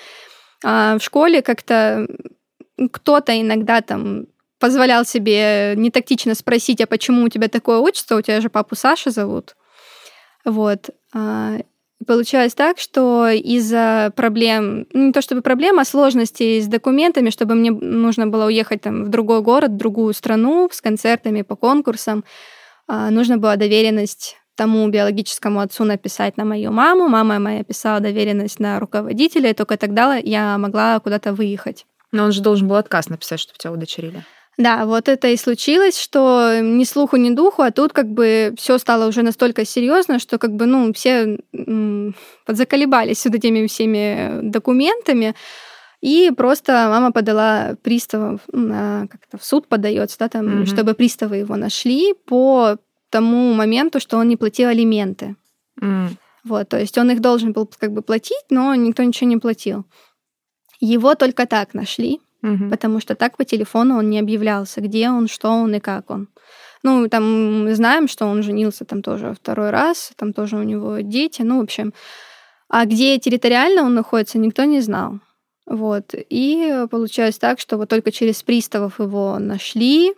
А 0.63 0.97
в 0.97 1.03
школе 1.03 1.41
как-то 1.41 2.07
кто-то 2.93 3.39
иногда 3.39 3.81
там 3.81 4.27
позволял 4.65 5.05
себе 5.05 5.75
нетактично 5.75 6.33
спросить, 6.33 6.81
а 6.81 6.87
почему 6.87 7.25
у 7.25 7.29
тебя 7.29 7.49
такое 7.49 7.77
отчество, 7.77 8.15
у 8.15 8.21
тебя 8.21 8.41
же 8.41 8.49
папу 8.49 8.75
Саша 8.75 9.11
зовут. 9.11 9.55
Вот. 10.43 10.89
А, 11.13 11.57
получалось 12.07 12.55
так, 12.55 12.79
что 12.79 13.27
из-за 13.27 14.11
проблем, 14.15 14.87
ну, 14.91 15.05
не 15.05 15.11
то 15.11 15.21
чтобы 15.21 15.41
проблем, 15.41 15.77
а 15.77 15.85
сложностей 15.85 16.63
с 16.63 16.65
документами, 16.65 17.29
чтобы 17.29 17.53
мне 17.53 17.69
нужно 17.69 18.25
было 18.25 18.47
уехать 18.47 18.81
там, 18.81 19.03
в 19.03 19.09
другой 19.09 19.41
город, 19.41 19.69
в 19.69 19.77
другую 19.77 20.15
страну 20.15 20.67
с 20.71 20.81
концертами 20.81 21.43
по 21.43 21.55
конкурсам, 21.55 22.23
а, 22.87 23.11
нужно 23.11 23.37
было 23.37 23.57
доверенность 23.57 24.35
тому 24.55 24.87
биологическому 24.87 25.59
отцу 25.59 25.83
написать 25.83 26.37
на 26.37 26.45
мою 26.45 26.71
маму, 26.71 27.07
мама 27.07 27.37
моя 27.37 27.63
писала 27.63 27.99
доверенность 27.99 28.59
на 28.59 28.79
руководителя, 28.79 29.51
и 29.51 29.53
только 29.53 29.77
тогда 29.77 30.15
я 30.15 30.57
могла 30.57 30.99
куда-то 30.99 31.33
выехать. 31.33 31.85
Но 32.11 32.23
он 32.23 32.31
же 32.31 32.41
должен 32.41 32.67
был 32.67 32.77
отказ 32.77 33.09
написать, 33.09 33.41
чтобы 33.41 33.59
тебя 33.59 33.71
удочерили. 33.71 34.25
Да, 34.57 34.85
вот 34.85 35.09
это 35.09 35.27
и 35.27 35.37
случилось, 35.37 35.99
что 35.99 36.59
ни 36.61 36.85
слуху, 36.85 37.17
ни 37.17 37.29
духу, 37.29 37.61
а 37.61 37.71
тут 37.71 37.91
как 37.91 38.09
бы 38.09 38.53
все 38.57 38.77
стало 38.77 39.07
уже 39.07 39.21
настолько 39.21 39.65
серьезно, 39.65 40.17
что 40.17 40.37
как 40.37 40.53
бы, 40.53 40.65
ну, 40.65 40.93
все 40.93 41.37
подзаколебались 42.45 43.25
вот 43.25 43.35
этими 43.35 43.67
всеми 43.67 44.41
документами, 44.49 45.35
и 46.01 46.31
просто 46.31 46.87
мама 46.89 47.11
подала 47.11 47.75
приставов 47.81 48.41
на 48.51 49.07
как-то 49.11 49.37
в 49.37 49.43
суд 49.43 49.67
подается, 49.67 50.17
да, 50.19 50.29
там, 50.29 50.47
mm-hmm. 50.47 50.65
чтобы 50.67 50.93
приставы 50.93 51.37
его 51.37 51.55
нашли 51.55 52.13
по 52.13 52.77
тому 53.09 53.53
моменту, 53.53 53.99
что 53.99 54.17
он 54.17 54.27
не 54.27 54.37
платил 54.37 54.69
алименты. 54.69 55.35
Mm. 55.81 56.09
Вот, 56.43 56.69
то 56.69 56.79
есть 56.79 56.97
он 56.97 57.09
их 57.11 57.21
должен 57.21 57.53
был 57.53 57.69
как 57.79 57.91
бы 57.91 58.01
платить, 58.01 58.45
но 58.49 58.75
никто 58.75 59.03
ничего 59.03 59.29
не 59.29 59.37
платил. 59.37 59.85
Его 60.79 61.15
только 61.15 61.47
так 61.47 61.73
нашли 61.73 62.21
угу. 62.45 62.69
потому 62.69 62.99
что 62.99 63.15
так 63.15 63.37
по 63.37 63.45
телефону 63.45 63.97
он 63.97 64.09
не 64.09 64.19
объявлялся, 64.19 64.81
где 64.81 65.09
он, 65.09 65.27
что 65.27 65.49
он 65.49 65.75
и 65.75 65.79
как 65.79 66.09
он. 66.09 66.27
Ну, 66.83 67.09
там 67.09 67.63
мы 67.63 67.75
знаем, 67.75 68.07
что 68.07 68.27
он 68.27 68.43
женился 68.43 68.85
там 68.85 69.01
тоже 69.01 69.33
второй 69.33 69.71
раз, 69.71 70.11
там 70.17 70.33
тоже 70.33 70.57
у 70.57 70.63
него 70.63 70.99
дети, 70.99 71.41
ну, 71.41 71.59
в 71.59 71.63
общем. 71.63 71.93
А 72.69 72.85
где 72.85 73.17
территориально 73.17 73.83
он 73.83 73.95
находится, 73.95 74.37
никто 74.37 74.63
не 74.65 74.81
знал. 74.81 75.19
Вот. 75.65 76.13
И 76.13 76.85
получилось 76.91 77.39
так, 77.39 77.59
что 77.59 77.77
вот 77.77 77.89
только 77.89 78.11
через 78.11 78.43
приставов 78.43 78.99
его 78.99 79.39
нашли. 79.39 80.13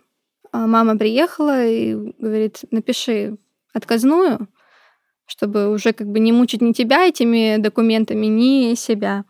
А 0.52 0.66
мама 0.66 0.98
приехала 0.98 1.64
и 1.64 1.94
говорит, 2.18 2.60
напиши 2.70 3.38
отказную, 3.72 4.48
чтобы 5.26 5.70
уже 5.70 5.92
как 5.92 6.08
бы 6.08 6.20
не 6.20 6.32
мучить 6.32 6.62
ни 6.62 6.72
тебя 6.72 7.06
этими 7.06 7.56
документами, 7.58 8.26
ни 8.26 8.74
себя. 8.74 9.24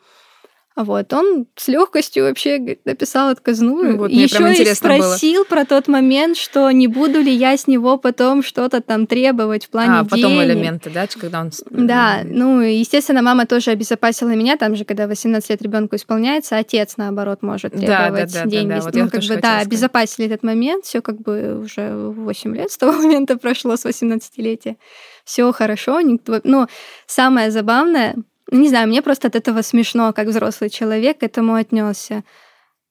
Вот, 0.79 1.13
он 1.13 1.47
с 1.57 1.67
легкостью 1.67 2.23
вообще 2.25 2.79
написал 2.85 3.31
отказную. 3.31 3.99
Вот, 3.99 4.13
Еще 4.13 4.63
и 4.63 4.75
спросил 4.75 5.41
было. 5.41 5.45
про 5.45 5.65
тот 5.65 5.89
момент, 5.89 6.37
что 6.37 6.71
не 6.71 6.87
буду 6.87 7.21
ли 7.21 7.33
я 7.33 7.57
с 7.57 7.67
него 7.67 7.99
потом 7.99 8.45
что-то 8.45 8.81
там 8.81 9.09
требовать 9.09 9.67
в 9.67 9.71
плане 9.71 9.95
а, 9.95 10.05
потом 10.05 10.31
денег. 10.31 10.45
элементы, 10.45 10.91
да, 10.91 11.09
когда 11.09 11.41
он... 11.41 11.51
Да, 11.71 12.21
ну, 12.25 12.61
естественно, 12.61 13.23
мама 13.23 13.45
тоже 13.45 13.73
обезопасила 13.73 14.29
меня, 14.29 14.57
там 14.57 14.77
же, 14.77 14.85
когда 14.85 15.09
18 15.09 15.51
лет 15.51 15.61
ребенку 15.63 15.97
исполняется, 15.97 16.57
отец, 16.57 16.95
наоборот, 16.97 17.43
может 17.43 17.73
требовать 17.73 18.33
да, 18.33 18.41
да, 18.41 18.45
да, 18.45 18.47
деньги. 18.47 18.69
Да, 18.69 18.77
да, 18.77 18.83
вот 18.83 18.95
ну, 18.95 19.11
как 19.11 19.21
бы, 19.23 19.29
да, 19.29 19.35
сказать. 19.35 19.67
обезопасили 19.67 20.27
этот 20.27 20.45
момент, 20.45 20.85
все 20.85 21.03
как 21.03 21.21
бы 21.21 21.59
уже 21.59 21.93
8 21.93 22.55
лет 22.55 22.71
с 22.71 22.79
того 22.79 22.93
момента 23.03 23.37
прошло, 23.37 23.77
с 23.77 23.85
18-летия. 23.85 24.77
Все 25.25 25.51
хорошо, 25.51 26.01
никто... 26.03 26.41
Но 26.45 26.69
самое 27.07 27.51
забавное, 27.51 28.15
не 28.51 28.69
знаю, 28.69 28.89
мне 28.89 29.03
просто 29.03 29.29
от 29.29 29.37
этого 29.37 29.63
смешно, 29.63 30.13
как 30.13 30.29
взрослый 30.29 30.71
человек 30.71 31.19
к 31.19 31.23
этому 31.23 31.55
отнесся. 31.55 32.25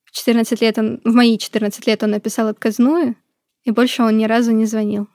В 0.04 0.12
14 0.12 0.60
лет 0.60 0.78
он, 0.78 1.00
в 1.04 1.12
мои 1.12 1.36
14 1.36 1.86
лет 1.86 2.02
он 2.02 2.10
написал 2.10 2.48
отказную, 2.48 3.16
и 3.64 3.70
больше 3.70 4.02
он 4.02 4.16
ни 4.16 4.24
разу 4.24 4.52
не 4.52 4.64
звонил. 4.64 5.08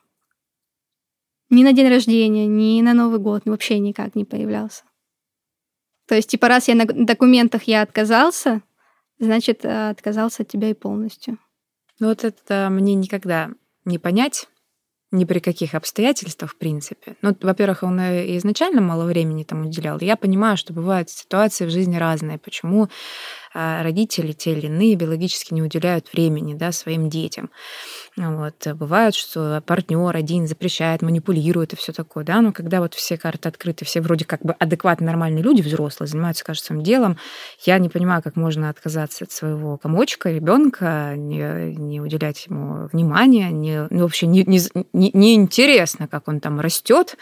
Ни 1.49 1.63
на 1.63 1.73
день 1.73 1.87
рождения, 1.87 2.45
ни 2.45 2.81
на 2.81 2.93
Новый 2.93 3.19
год, 3.19 3.43
вообще 3.45 3.79
никак 3.79 4.15
не 4.15 4.25
появлялся. 4.25 4.83
То 6.07 6.15
есть, 6.15 6.29
типа, 6.29 6.47
раз 6.47 6.67
я 6.67 6.75
на 6.75 6.85
документах 6.85 7.63
я 7.63 7.81
отказался, 7.81 8.61
значит, 9.19 9.63
э, 9.63 9.89
отказался 9.89 10.43
от 10.43 10.49
тебя 10.49 10.69
и 10.69 10.73
полностью. 10.73 11.37
Ну 11.99 12.07
вот 12.09 12.23
это 12.23 12.67
мне 12.69 12.95
никогда 12.95 13.51
не 13.85 13.97
понять, 13.97 14.47
ни 15.13 15.25
при 15.25 15.39
каких 15.39 15.75
обстоятельствах, 15.75 16.51
в 16.51 16.55
принципе. 16.57 17.15
Ну, 17.21 17.35
во-первых, 17.39 17.83
он 17.83 17.99
изначально 17.99 18.81
мало 18.81 19.05
времени 19.05 19.43
там 19.43 19.65
уделял. 19.65 19.99
Я 19.99 20.17
понимаю, 20.17 20.57
что 20.57 20.73
бывают 20.73 21.09
ситуации 21.09 21.65
в 21.65 21.69
жизни 21.69 21.97
разные. 21.97 22.39
Почему 22.39 22.89
родители, 23.53 24.31
те 24.31 24.53
или 24.53 24.67
иные, 24.67 24.95
биологически 24.95 25.53
не 25.53 25.61
уделяют 25.61 26.11
времени 26.13 26.53
да, 26.53 26.71
своим 26.71 27.09
детям. 27.09 27.49
Вот. 28.15 28.67
Бывает, 28.75 29.15
что 29.15 29.61
партнер 29.65 30.15
один 30.15 30.47
запрещает, 30.47 31.01
манипулирует 31.01 31.73
и 31.73 31.75
все 31.75 31.91
такое, 31.91 32.23
да, 32.23 32.41
но 32.41 32.51
когда 32.51 32.79
вот 32.79 32.93
все 32.93 33.17
карты 33.17 33.49
открыты, 33.49 33.85
все 33.85 34.01
вроде 34.01 34.25
как 34.25 34.41
бы 34.41 34.53
адекватные, 34.53 35.07
нормальные 35.07 35.43
люди, 35.43 35.61
взрослые, 35.61 36.07
занимаются, 36.07 36.43
своим 36.53 36.83
делом, 36.83 37.17
я 37.65 37.77
не 37.79 37.89
понимаю, 37.89 38.21
как 38.21 38.35
можно 38.35 38.69
отказаться 38.69 39.25
от 39.25 39.31
своего 39.31 39.77
комочка, 39.77 40.29
ребенка, 40.29 41.13
не, 41.15 41.75
не 41.75 42.01
уделять 42.01 42.45
ему 42.47 42.87
внимания, 42.91 43.49
не, 43.49 43.87
ну, 43.89 44.01
вообще 44.01 44.27
не, 44.27 44.43
не, 44.43 44.59
не, 44.93 45.11
не 45.13 45.35
интересно, 45.35 46.07
как 46.07 46.27
он 46.27 46.39
там 46.39 46.59
растет, 46.59 47.15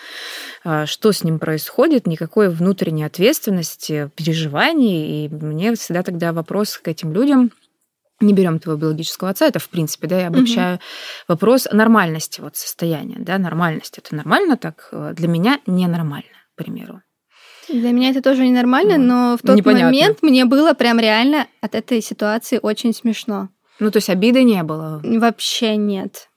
а, 0.64 0.86
что 0.86 1.12
с 1.12 1.24
ним 1.24 1.40
происходит, 1.40 2.08
никакой 2.08 2.50
внутренней 2.50 3.04
ответственности, 3.04 4.10
переживаний, 4.16 5.26
и 5.26 5.30
мне 5.30 5.76
всегда 5.76 6.04
тогда 6.04 6.21
вопрос 6.22 6.78
к 6.78 6.88
этим 6.88 7.14
людям, 7.14 7.52
не 8.20 8.34
берем 8.34 8.60
твоего 8.60 8.80
биологического 8.80 9.32
отца, 9.32 9.48
это 9.48 9.60
в 9.60 9.70
принципе, 9.70 10.08
да, 10.08 10.22
я 10.22 10.28
обобщаю 10.28 10.76
угу. 10.76 10.84
вопрос 11.28 11.68
нормальности 11.72 12.40
вот 12.42 12.56
состояния, 12.56 13.18
да, 13.20 13.38
нормальность. 13.38 13.98
Это 13.98 14.16
нормально 14.16 14.58
так? 14.58 14.90
Для 15.14 15.28
меня 15.28 15.60
ненормально, 15.66 16.30
к 16.54 16.58
примеру. 16.58 17.02
Для 17.68 17.92
меня 17.92 18.10
это 18.10 18.22
тоже 18.22 18.46
ненормально, 18.46 18.98
ну, 18.98 19.06
но 19.06 19.38
в 19.38 19.42
тот 19.42 19.58
непонятно. 19.58 19.86
момент 19.86 20.18
мне 20.22 20.46
было 20.46 20.74
прям 20.74 21.00
реально 21.00 21.48
от 21.62 21.76
этой 21.76 22.02
ситуации 22.02 22.60
очень 22.62 22.94
смешно. 22.94 23.50
Ну, 23.80 23.92
то 23.92 23.98
есть 23.98 24.10
обиды 24.10 24.44
не 24.44 24.62
было? 24.64 25.02
Вообще 25.04 25.76
нет. 25.76 26.28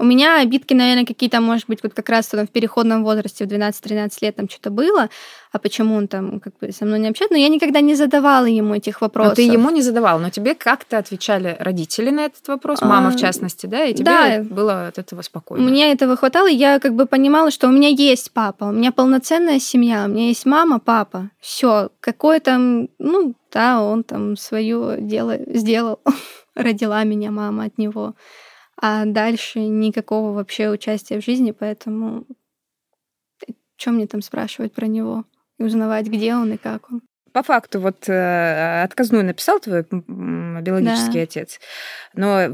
У 0.00 0.04
меня 0.04 0.40
обидки, 0.40 0.74
наверное, 0.74 1.04
какие-то, 1.04 1.40
может 1.40 1.66
быть, 1.66 1.82
вот 1.82 1.92
как 1.92 2.08
раз 2.08 2.32
в 2.32 2.46
переходном 2.46 3.02
возрасте, 3.02 3.44
в 3.44 3.48
12-13 3.48 4.12
лет 4.20 4.36
там 4.36 4.48
что-то 4.48 4.70
было, 4.70 5.08
а 5.50 5.58
почему 5.58 5.96
он 5.96 6.06
там 6.06 6.38
как 6.38 6.56
бы 6.60 6.70
со 6.70 6.84
мной 6.84 7.00
не 7.00 7.08
общается, 7.08 7.34
но 7.34 7.40
я 7.40 7.48
никогда 7.48 7.80
не 7.80 7.96
задавала 7.96 8.44
ему 8.44 8.74
этих 8.74 9.00
вопросов. 9.00 9.32
Но 9.32 9.34
ты 9.34 9.42
ему 9.42 9.70
не 9.70 9.82
задавал, 9.82 10.20
но 10.20 10.30
тебе 10.30 10.54
как-то 10.54 10.98
отвечали 10.98 11.56
родители 11.58 12.10
на 12.10 12.26
этот 12.26 12.46
вопрос, 12.46 12.80
мама 12.80 13.08
а, 13.08 13.10
в 13.10 13.16
частности, 13.16 13.66
да, 13.66 13.84
и 13.84 13.94
тебе 13.94 14.04
да, 14.04 14.42
было 14.42 14.86
от 14.86 14.98
этого 14.98 15.22
спокойно. 15.22 15.68
Мне 15.68 15.90
этого 15.92 16.16
хватало, 16.16 16.48
и 16.48 16.54
я 16.54 16.78
как 16.78 16.94
бы 16.94 17.06
понимала, 17.06 17.50
что 17.50 17.66
у 17.66 17.72
меня 17.72 17.88
есть 17.88 18.30
папа, 18.32 18.64
у 18.66 18.72
меня 18.72 18.92
полноценная 18.92 19.58
семья, 19.58 20.04
у 20.04 20.08
меня 20.08 20.28
есть 20.28 20.46
мама, 20.46 20.78
папа, 20.78 21.30
все, 21.40 21.90
какое 22.00 22.38
там, 22.38 22.88
ну, 23.00 23.34
да, 23.52 23.82
он 23.82 24.04
там 24.04 24.36
свое 24.36 24.98
дело 25.00 25.38
сделал, 25.46 25.98
родила 26.54 27.02
меня 27.02 27.32
мама 27.32 27.64
от 27.64 27.78
него 27.78 28.14
а 28.80 29.04
дальше 29.04 29.60
никакого 29.60 30.32
вообще 30.32 30.70
участия 30.70 31.20
в 31.20 31.24
жизни, 31.24 31.50
поэтому 31.50 32.24
что 33.76 33.90
мне 33.90 34.06
там 34.06 34.22
спрашивать 34.22 34.72
про 34.72 34.86
него 34.86 35.24
и 35.58 35.64
узнавать, 35.64 36.06
где 36.06 36.34
он 36.34 36.52
и 36.52 36.56
как 36.56 36.90
он. 36.90 37.02
По 37.32 37.42
факту, 37.42 37.80
вот 37.80 38.08
э, 38.08 38.82
отказную 38.82 39.24
написал 39.24 39.60
твой 39.60 39.84
биологический 39.90 41.18
да. 41.18 41.22
отец, 41.22 41.60
но 42.14 42.46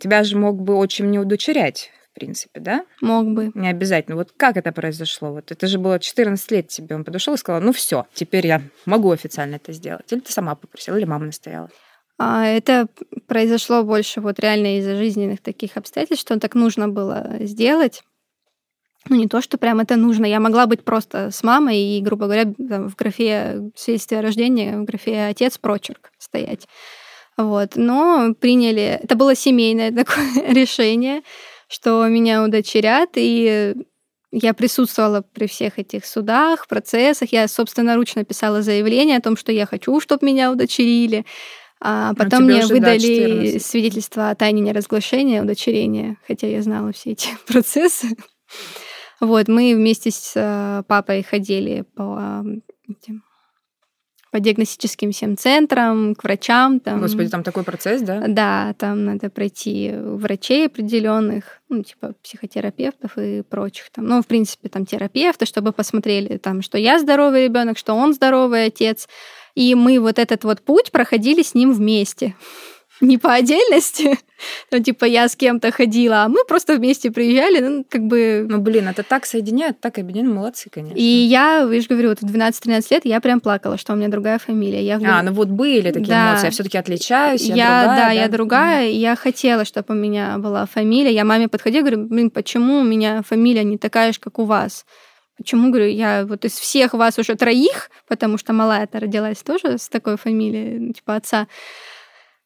тебя 0.00 0.24
же 0.24 0.36
мог 0.36 0.60
бы 0.60 0.74
очень 0.74 1.10
не 1.10 1.18
удочерять, 1.18 1.90
в 2.10 2.14
принципе, 2.14 2.60
да? 2.60 2.84
Мог 3.00 3.26
бы. 3.26 3.52
Не 3.54 3.68
обязательно. 3.68 4.16
Вот 4.16 4.32
как 4.36 4.56
это 4.56 4.72
произошло? 4.72 5.32
Вот 5.32 5.52
это 5.52 5.66
же 5.66 5.78
было 5.78 6.00
14 6.00 6.50
лет 6.50 6.68
тебе. 6.68 6.96
Он 6.96 7.04
подошел 7.04 7.34
и 7.34 7.38
сказал, 7.38 7.60
ну 7.60 7.72
все, 7.72 8.06
теперь 8.14 8.46
я 8.46 8.62
могу 8.86 9.10
официально 9.10 9.56
это 9.56 9.72
сделать. 9.72 10.10
Или 10.12 10.20
ты 10.20 10.32
сама 10.32 10.54
попросила, 10.54 10.96
или 10.96 11.04
мама 11.04 11.26
настояла? 11.26 11.68
А, 12.22 12.44
это 12.44 12.86
произошло 13.26 13.82
больше 13.82 14.20
вот 14.20 14.38
реально 14.40 14.76
из-за 14.78 14.94
жизненных 14.94 15.40
таких 15.40 15.78
обстоятельств, 15.78 16.20
что 16.20 16.38
так 16.38 16.54
нужно 16.54 16.86
было 16.86 17.38
сделать. 17.40 18.02
Ну, 19.08 19.16
не 19.16 19.26
то, 19.26 19.40
что 19.40 19.56
прям 19.56 19.80
это 19.80 19.96
нужно. 19.96 20.26
Я 20.26 20.38
могла 20.38 20.66
быть 20.66 20.84
просто 20.84 21.30
с 21.30 21.42
мамой 21.42 21.78
и, 21.78 22.02
грубо 22.02 22.26
говоря, 22.26 22.44
там, 22.44 22.90
в 22.90 22.94
графе 22.94 23.70
свидетельствия 23.74 24.18
о 24.18 24.22
рождении, 24.22 24.70
в 24.72 24.84
графе 24.84 25.28
отец 25.30 25.56
прочерк 25.56 26.12
стоять. 26.18 26.68
Вот. 27.38 27.76
Но 27.76 28.34
приняли... 28.38 29.00
Это 29.02 29.14
было 29.14 29.34
семейное 29.34 29.90
такое 30.04 30.52
решение, 30.52 31.22
что 31.68 32.06
меня 32.06 32.44
удочерят, 32.44 33.12
и 33.14 33.76
я 34.30 34.52
присутствовала 34.52 35.22
при 35.22 35.46
всех 35.46 35.78
этих 35.78 36.04
судах, 36.04 36.68
процессах. 36.68 37.32
Я 37.32 37.48
собственноручно 37.48 38.26
писала 38.26 38.60
заявление 38.60 39.16
о 39.16 39.22
том, 39.22 39.38
что 39.38 39.52
я 39.52 39.64
хочу, 39.64 39.98
чтобы 40.00 40.26
меня 40.26 40.52
удочерили. 40.52 41.24
А, 41.80 42.10
а 42.10 42.14
потом 42.14 42.44
мне 42.44 42.66
выдали 42.66 43.58
свидетельство 43.58 44.30
о 44.30 44.34
тайне 44.34 44.60
неразглашения, 44.60 45.42
удочерения, 45.42 46.18
хотя 46.26 46.46
я 46.46 46.62
знала 46.62 46.92
все 46.92 47.12
эти 47.12 47.30
процессы. 47.46 48.08
Вот, 49.20 49.48
мы 49.48 49.74
вместе 49.74 50.10
с 50.10 50.32
э, 50.34 50.82
папой 50.86 51.22
ходили 51.22 51.82
по 51.94 52.44
этим 52.88 53.22
по 54.30 54.38
диагностическим 54.38 55.10
всем 55.10 55.36
центрам, 55.36 56.14
к 56.14 56.22
врачам. 56.22 56.80
Там. 56.80 57.00
Господи, 57.00 57.28
там 57.28 57.42
такой 57.42 57.64
процесс, 57.64 58.00
да? 58.02 58.24
Да, 58.28 58.74
там 58.78 59.04
надо 59.04 59.28
пройти 59.28 59.92
врачей 59.92 60.66
определенных, 60.66 61.60
ну, 61.68 61.82
типа 61.82 62.14
психотерапевтов 62.22 63.18
и 63.18 63.42
прочих. 63.42 63.90
Там. 63.90 64.06
Ну, 64.06 64.22
в 64.22 64.26
принципе, 64.26 64.68
там 64.68 64.86
терапевты, 64.86 65.46
чтобы 65.46 65.72
посмотрели, 65.72 66.36
там, 66.36 66.62
что 66.62 66.78
я 66.78 66.98
здоровый 67.00 67.44
ребенок, 67.44 67.76
что 67.76 67.94
он 67.94 68.14
здоровый 68.14 68.66
отец. 68.66 69.08
И 69.54 69.74
мы 69.74 69.98
вот 70.00 70.18
этот 70.18 70.44
вот 70.44 70.62
путь 70.62 70.90
проходили 70.90 71.42
с 71.42 71.54
ним 71.54 71.72
вместе 71.72 72.34
не 73.00 73.18
по 73.18 73.32
отдельности, 73.32 74.18
ну, 74.70 74.82
типа, 74.82 75.04
я 75.04 75.28
с 75.28 75.36
кем-то 75.36 75.70
ходила, 75.72 76.24
а 76.24 76.28
мы 76.28 76.44
просто 76.44 76.76
вместе 76.76 77.10
приезжали, 77.10 77.60
ну, 77.60 77.84
как 77.88 78.02
бы... 78.02 78.46
Ну, 78.48 78.58
блин, 78.58 78.88
это 78.88 79.02
так 79.02 79.26
соединяет, 79.26 79.80
так 79.80 79.98
объединяет, 79.98 80.34
молодцы, 80.34 80.68
конечно. 80.70 80.96
И 80.96 81.02
я, 81.02 81.68
я 81.70 81.80
же 81.80 81.86
говорю, 81.88 82.10
вот 82.10 82.20
в 82.20 82.24
12-13 82.24 82.86
лет 82.90 83.04
я 83.04 83.20
прям 83.20 83.40
плакала, 83.40 83.78
что 83.78 83.92
у 83.92 83.96
меня 83.96 84.08
другая 84.08 84.38
фамилия. 84.38 84.82
Я 84.82 85.00
а, 85.04 85.22
ну 85.22 85.32
вот 85.32 85.48
были 85.48 85.90
такие 85.90 86.08
да. 86.08 86.32
эмоции, 86.32 86.46
я 86.46 86.50
все 86.50 86.62
таки 86.62 86.78
отличаюсь, 86.78 87.42
я, 87.42 87.54
я 87.54 87.82
другая, 87.82 87.86
да, 87.86 87.96
да, 87.96 88.10
я 88.10 88.28
другая, 88.28 88.88
mm. 88.88 88.92
я 88.92 89.16
хотела, 89.16 89.64
чтобы 89.64 89.94
у 89.94 89.96
меня 89.96 90.38
была 90.38 90.66
фамилия. 90.66 91.12
Я 91.12 91.24
маме 91.24 91.48
подходила, 91.48 91.82
говорю, 91.82 92.06
блин, 92.06 92.30
почему 92.30 92.80
у 92.80 92.84
меня 92.84 93.22
фамилия 93.22 93.64
не 93.64 93.78
такая 93.78 94.12
же, 94.12 94.20
как 94.20 94.38
у 94.38 94.44
вас? 94.44 94.84
Почему, 95.40 95.70
говорю, 95.70 95.88
я 95.88 96.26
вот 96.26 96.44
из 96.44 96.52
всех 96.52 96.92
вас 96.92 97.18
уже 97.18 97.34
троих, 97.34 97.90
потому 98.06 98.36
что 98.36 98.52
малая-то 98.52 99.00
родилась 99.00 99.42
тоже 99.42 99.78
с 99.78 99.88
такой 99.88 100.18
фамилией, 100.18 100.78
ну, 100.78 100.92
типа 100.92 101.16
отца, 101.16 101.46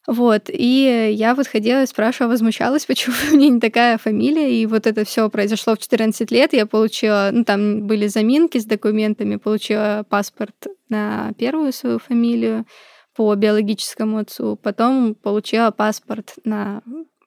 вот, 0.07 0.43
и 0.47 1.13
я 1.13 1.35
вот 1.35 1.47
ходила 1.47 1.85
спрашивала, 1.85 2.31
возмущалась, 2.31 2.85
почему 2.87 3.15
у 3.29 3.35
меня 3.35 3.49
не 3.49 3.59
такая 3.59 3.97
фамилия, 3.97 4.49
и 4.49 4.65
вот 4.65 4.87
это 4.87 5.03
все 5.03 5.29
произошло 5.29 5.75
в 5.75 5.79
14 5.79 6.31
лет, 6.31 6.53
я 6.53 6.65
получила, 6.65 7.31
ну, 7.33 7.43
там 7.43 7.85
были 7.85 8.07
заминки 8.07 8.59
с 8.59 8.65
документами, 8.65 9.35
получила 9.35 10.05
паспорт 10.07 10.55
на 10.87 11.33
первую 11.37 11.73
свою 11.73 11.99
фамилию 11.99 12.65
по 13.13 13.35
биологическому 13.35 14.19
отцу, 14.19 14.55
потом 14.55 15.15
получила 15.15 15.71
паспорт 15.71 16.35
на 16.45 16.81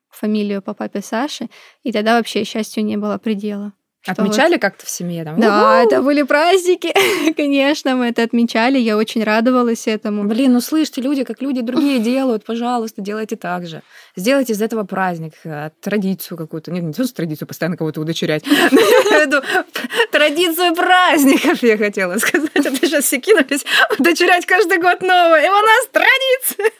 фамилию 0.09 0.62
по 0.62 0.72
папе 0.72 1.02
Саши, 1.02 1.50
и 1.83 1.92
тогда 1.92 2.16
вообще 2.16 2.44
счастью 2.44 2.87
не 2.87 2.96
было 2.96 3.18
предела. 3.18 3.74
Отмечали 4.06 4.52
вот... 4.52 4.62
как-то 4.62 4.87
в 4.87 4.90
семье? 4.90 5.24
Там? 5.24 5.40
Да, 5.40 5.82
это 5.82 6.02
были 6.02 6.22
праздники. 6.22 6.94
Конечно, 7.37 7.96
мы 7.96 8.06
это 8.06 8.22
отмечали. 8.22 8.78
Я 8.78 8.96
очень 8.96 9.24
радовалась 9.24 9.87
этому. 9.87 10.24
Блин, 10.24 10.52
ну 10.52 10.61
слышите, 10.61 11.02
люди, 11.02 11.24
как 11.24 11.42
люди 11.42 11.61
другие 11.61 11.98
делают, 12.02 12.44
пожалуйста, 12.44 13.02
делайте 13.02 13.37
так 13.37 13.66
же. 13.66 13.82
Сделайте 14.16 14.52
из 14.52 14.62
этого 14.62 14.84
праздник, 14.84 15.34
э, 15.44 15.70
традицию 15.80 16.38
какую-то. 16.38 16.70
Нет, 16.70 16.84
не 16.84 16.92
просто 16.92 17.16
традицию 17.16 17.48
постоянно 17.48 17.76
кого-то 17.76 18.00
удочерять. 18.00 18.44
Традицию 20.12 20.74
праздников, 20.74 21.62
я 21.62 21.76
хотела 21.76 22.16
сказать. 22.18 22.50
Это 22.54 22.76
сейчас 22.76 23.04
все 23.04 23.18
кинулись 23.18 23.64
удочерять 23.98 24.46
каждый 24.46 24.78
год 24.78 25.02
новое. 25.02 25.44
И 25.44 25.48
у 25.48 25.52
нас 25.52 25.88
традиция. 25.92 26.70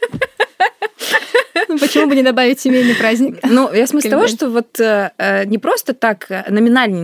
Ну, 1.69 1.79
почему 1.79 2.07
бы 2.07 2.15
не 2.15 2.23
добавить 2.23 2.61
семейный 2.61 2.95
праздник? 2.95 3.39
Ну, 3.43 3.73
я 3.73 3.87
смысл 3.87 4.09
того, 4.09 4.27
что 4.29 4.49
вот 4.49 4.81
э, 4.81 5.11
э, 5.19 5.45
не 5.45 5.59
просто 5.59 5.93
так 5.95 6.27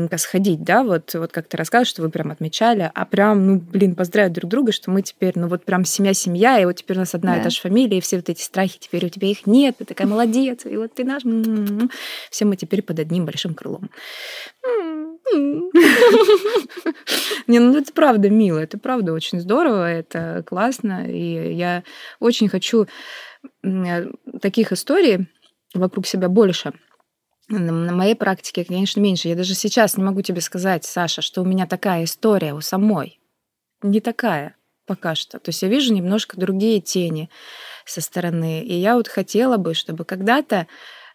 номинальненько 0.05 0.19
сходить, 0.19 0.63
да, 0.63 0.83
вот, 0.83 1.15
вот 1.15 1.33
как 1.33 1.49
ты 1.49 1.57
рассказываешь, 1.57 1.89
что 1.89 2.03
вы 2.03 2.11
прям 2.11 2.31
отмечали, 2.31 2.91
а 2.95 3.05
прям, 3.05 3.47
ну, 3.47 3.59
блин, 3.61 3.95
поздравить 3.95 4.33
друг 4.33 4.51
друга, 4.51 4.73
что 4.73 4.91
мы 4.91 5.03
теперь, 5.03 5.33
ну, 5.37 5.49
вот 5.49 5.65
прям 5.65 5.85
семья-семья, 5.85 6.61
и 6.61 6.65
вот 6.65 6.77
теперь 6.77 6.97
у 6.97 7.01
нас 7.01 7.15
одна 7.15 7.35
да. 7.35 7.41
и 7.41 7.45
та 7.45 7.51
же 7.51 7.61
фамилия, 7.61 7.99
и 7.99 8.01
все 8.01 8.17
вот 8.17 8.29
эти 8.29 8.43
страхи, 8.43 8.79
теперь 8.79 9.07
у 9.07 9.09
тебя 9.09 9.29
их 9.29 9.47
нет, 9.47 9.77
ты 9.79 9.85
такая 9.85 10.07
молодец, 10.07 10.67
и 10.67 10.77
вот 10.77 10.95
ты 10.95 11.05
наш... 11.05 11.23
Все 12.31 12.45
мы 12.45 12.57
теперь 12.57 12.83
под 12.83 12.99
одним 12.99 13.25
большим 13.25 13.55
крылом. 13.55 13.91
Не, 17.47 17.59
ну 17.59 17.79
это 17.79 17.93
правда 17.93 18.31
мило, 18.31 18.59
это 18.59 18.79
правда 18.79 19.13
очень 19.13 19.41
здорово, 19.41 19.91
это 19.91 20.45
классно, 20.47 21.11
и 21.11 21.55
я 21.55 21.83
очень 22.21 22.49
хочу 22.49 22.87
таких 24.41 24.73
историй 24.73 25.29
вокруг 25.75 26.07
себя 26.07 26.29
больше. 26.29 26.73
На 27.49 27.93
моей 27.93 28.15
практике, 28.15 28.65
конечно, 28.65 29.01
меньше. 29.01 29.29
Я 29.29 29.37
даже 29.37 29.55
сейчас 29.55 29.97
не 29.97 30.05
могу 30.05 30.23
тебе 30.23 30.41
сказать, 30.41 30.85
Саша, 30.85 31.21
что 31.23 31.43
у 31.43 31.45
меня 31.45 31.67
такая 31.67 32.05
история 32.05 32.55
у 32.55 32.61
самой. 32.61 33.21
Не 33.83 34.01
такая 34.01 34.57
пока 34.87 35.15
что. 35.15 35.39
То 35.39 35.51
есть 35.51 35.63
я 35.63 35.69
вижу 35.69 35.93
немножко 35.93 36.39
другие 36.39 36.81
тени 36.81 37.31
со 37.85 38.01
стороны. 38.01 38.63
И 38.63 38.75
я 38.75 38.97
вот 38.97 39.09
хотела 39.09 39.57
бы, 39.57 39.75
чтобы 39.75 40.05
когда-то 40.05 40.67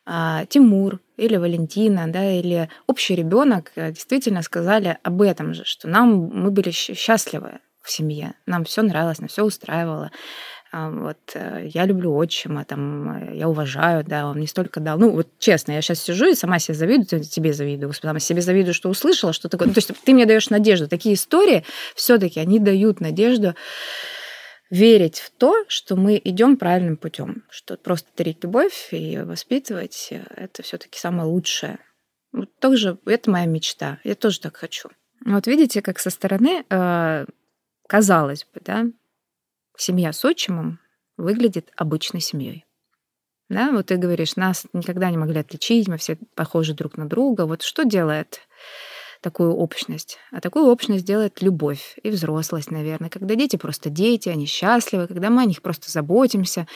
а, 0.06 0.46
Тимур 0.46 1.00
или 1.18 1.36
Валентина, 1.36 2.12
да, 2.12 2.32
или 2.32 2.70
общий 2.88 3.16
ребенок 3.16 3.72
э, 3.76 3.92
действительно 3.92 4.42
сказали 4.42 4.98
об 5.04 5.22
этом 5.22 5.54
же, 5.54 5.66
что 5.66 5.88
нам 5.88 6.30
мы 6.34 6.52
были 6.52 6.72
счастливы 6.72 7.60
в 7.84 7.92
семье, 7.92 8.34
нам 8.46 8.64
все 8.64 8.82
нравилось, 8.82 9.20
нам 9.20 9.28
все 9.28 9.44
устраивало. 9.44 10.12
А, 10.72 10.92
вот 10.92 11.18
э, 11.34 11.68
я 11.74 11.86
люблю 11.86 12.16
отчима, 12.16 12.64
там, 12.64 13.32
э, 13.32 13.38
я 13.38 13.50
уважаю, 13.50 14.04
да, 14.04 14.28
он 14.28 14.40
не 14.40 14.46
столько 14.46 14.80
дал. 14.80 15.00
Ну, 15.00 15.10
вот 15.10 15.28
честно, 15.40 15.72
я 15.72 15.82
сейчас 15.82 16.00
сижу 16.00 16.28
и 16.28 16.36
сама 16.36 16.60
себе 16.60 16.76
завидую, 16.76 17.24
тебе 17.24 17.54
завидую, 17.54 17.92
сама 17.94 18.20
себе 18.20 18.42
завидую, 18.42 18.76
что 18.76 18.90
услышала, 18.90 19.34
что 19.34 19.50
такое. 19.50 19.68
Ну, 19.68 19.74
то 19.74 19.80
есть 19.80 19.92
ты 20.04 20.14
мне 20.14 20.28
даешь 20.28 20.52
надежду. 20.52 20.88
Такие 20.88 21.16
истории 21.16 21.66
все-таки 21.96 22.40
они 22.40 22.60
дают 22.60 23.02
надежду 23.02 23.56
верить 24.70 25.20
в 25.20 25.32
то, 25.32 25.56
что 25.68 25.96
мы 25.96 26.22
идем 26.24 26.56
правильным 26.56 26.98
путем, 26.98 27.46
что 27.50 27.76
просто 27.76 28.08
дарить 28.16 28.44
любовь 28.44 28.90
и 28.92 29.18
воспитывать 29.18 30.10
э, 30.12 30.22
это 30.36 30.62
все-таки 30.62 31.00
самое 31.00 31.28
лучшее. 31.28 31.80
Вот 32.32 32.50
тоже 32.60 33.00
это 33.08 33.32
моя 33.32 33.48
мечта. 33.48 33.98
Я 34.04 34.14
тоже 34.14 34.40
так 34.40 34.58
хочу. 34.58 34.90
Вот 35.26 35.48
видите, 35.48 35.82
как 35.82 35.98
со 35.98 36.12
стороны 36.12 36.64
казалось 37.88 38.46
бы, 38.54 38.62
да, 38.64 38.86
семья 39.82 40.14
с 40.14 40.24
отчимом 40.26 40.80
выглядит 41.18 41.72
обычной 41.76 42.22
семьей. 42.22 42.66
Да, 43.50 43.72
вот 43.72 43.88
ты 43.88 43.98
говоришь, 43.98 44.36
нас 44.36 44.66
никогда 44.74 45.10
не 45.10 45.18
могли 45.18 45.40
отличить, 45.40 45.88
мы 45.88 45.98
все 45.98 46.18
похожи 46.36 46.74
друг 46.74 46.98
на 46.98 47.10
друга. 47.10 47.46
Вот 47.48 47.64
что 47.64 47.84
делает 47.84 48.42
такую 49.22 49.54
общность? 49.54 50.20
А 50.32 50.40
такую 50.40 50.68
общность 50.68 51.04
делает 51.04 51.42
любовь 51.42 51.98
и 52.04 52.12
взрослость, 52.12 52.70
наверное. 52.70 53.10
Когда 53.10 53.34
дети 53.34 53.56
просто 53.56 53.90
дети, 53.90 54.30
они 54.30 54.46
счастливы, 54.46 55.08
когда 55.08 55.32
мы 55.32 55.42
о 55.42 55.46
них 55.46 55.64
просто 55.64 55.90
заботимся. 55.90 56.68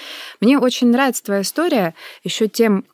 Мне 0.42 0.58
очень 0.58 0.88
нравится 0.90 1.24
твоя 1.24 1.42
история 1.42 1.94
еще 2.24 2.48
тем 2.48 2.86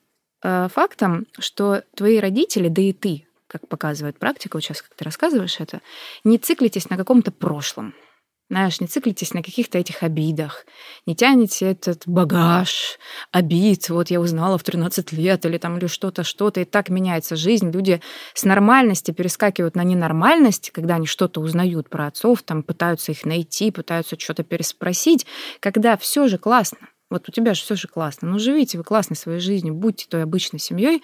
э, 0.43 0.67
фактом, 0.67 1.25
что 1.39 1.83
твои 1.95 2.19
родители, 2.19 2.67
да 2.67 2.81
и 2.81 2.91
ты, 2.91 3.27
как 3.47 3.65
показывает 3.69 4.19
практика, 4.19 4.57
вот 4.57 4.63
сейчас 4.63 4.81
как 4.81 4.93
ты 4.93 5.05
рассказываешь 5.05 5.61
это, 5.61 5.81
не 6.25 6.37
циклитесь 6.37 6.89
на 6.89 6.97
каком-то 6.97 7.31
прошлом. 7.31 7.93
Знаешь, 8.49 8.81
не 8.81 8.87
циклитесь 8.87 9.35
на 9.35 9.43
каких-то 9.43 9.77
этих 9.77 10.01
обидах, 10.01 10.65
не 11.05 11.15
тянете 11.15 11.67
этот 11.67 12.07
багаж 12.07 12.97
обид, 13.31 13.89
вот 13.89 14.09
я 14.09 14.19
узнала 14.19 14.57
в 14.57 14.63
13 14.63 15.11
лет 15.11 15.45
или 15.45 15.59
там 15.59 15.77
или 15.77 15.85
что-то, 15.85 16.23
что-то, 16.23 16.61
и 16.61 16.65
так 16.65 16.89
меняется 16.89 17.35
жизнь. 17.35 17.69
Люди 17.69 18.01
с 18.33 18.45
нормальности 18.45 19.11
перескакивают 19.11 19.75
на 19.75 19.83
ненормальность, 19.83 20.71
когда 20.71 20.95
они 20.95 21.05
что-то 21.05 21.41
узнают 21.41 21.89
про 21.89 22.07
отцов, 22.07 22.41
там 22.41 22.63
пытаются 22.63 23.11
их 23.11 23.23
найти, 23.23 23.69
пытаются 23.69 24.19
что-то 24.19 24.43
переспросить, 24.43 25.27
когда 25.59 25.95
все 25.95 26.27
же 26.27 26.39
классно. 26.39 26.89
Вот 27.09 27.27
у 27.27 27.31
тебя 27.31 27.53
же 27.53 27.61
все 27.61 27.75
же 27.75 27.87
классно. 27.87 28.29
Ну, 28.29 28.37
живите 28.37 28.77
вы 28.77 28.83
классной 28.83 29.17
своей 29.17 29.39
жизнью, 29.39 29.73
будьте 29.73 30.05
той 30.07 30.23
обычной 30.23 30.59
семьей, 30.59 31.01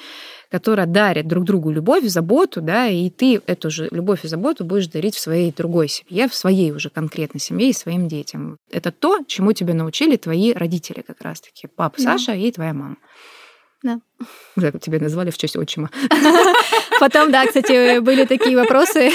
которая 0.52 0.86
дарит 0.86 1.28
друг 1.28 1.46
другу 1.46 1.72
любовь, 1.72 2.06
заботу, 2.06 2.62
да, 2.62 2.88
и 2.88 3.10
ты 3.10 3.42
эту 3.48 3.72
же 3.72 3.88
любовь 3.92 4.24
и 4.24 4.28
заботу 4.28 4.66
будешь 4.66 4.88
дарить 4.88 5.16
в 5.16 5.20
своей 5.20 5.52
другой 5.52 5.88
семье, 5.88 6.28
в 6.28 6.36
своей 6.36 6.72
уже 6.72 6.90
конкретной 6.90 7.42
семье 7.42 7.70
и 7.70 7.74
своим 7.74 8.08
детям. 8.08 8.58
Это 8.70 8.92
то, 8.92 9.20
чему 9.28 9.54
тебя 9.54 9.74
научили 9.74 10.16
твои 10.16 10.54
родители 10.54 11.02
как 11.02 11.22
раз-таки, 11.22 11.68
папа 11.68 11.98
да. 11.98 12.04
Саша 12.04 12.34
и 12.34 12.52
твоя 12.52 12.74
мама. 12.74 12.98
Да. 13.86 14.00
Так 14.60 14.82
тебя 14.82 14.98
назвали 15.00 15.30
в 15.30 15.38
честь 15.38 15.56
отчима. 15.56 15.92
Потом, 17.00 17.32
да, 17.32 17.46
кстати, 17.46 18.00
были 18.00 18.26
такие 18.26 18.58
вопросы. 18.58 19.12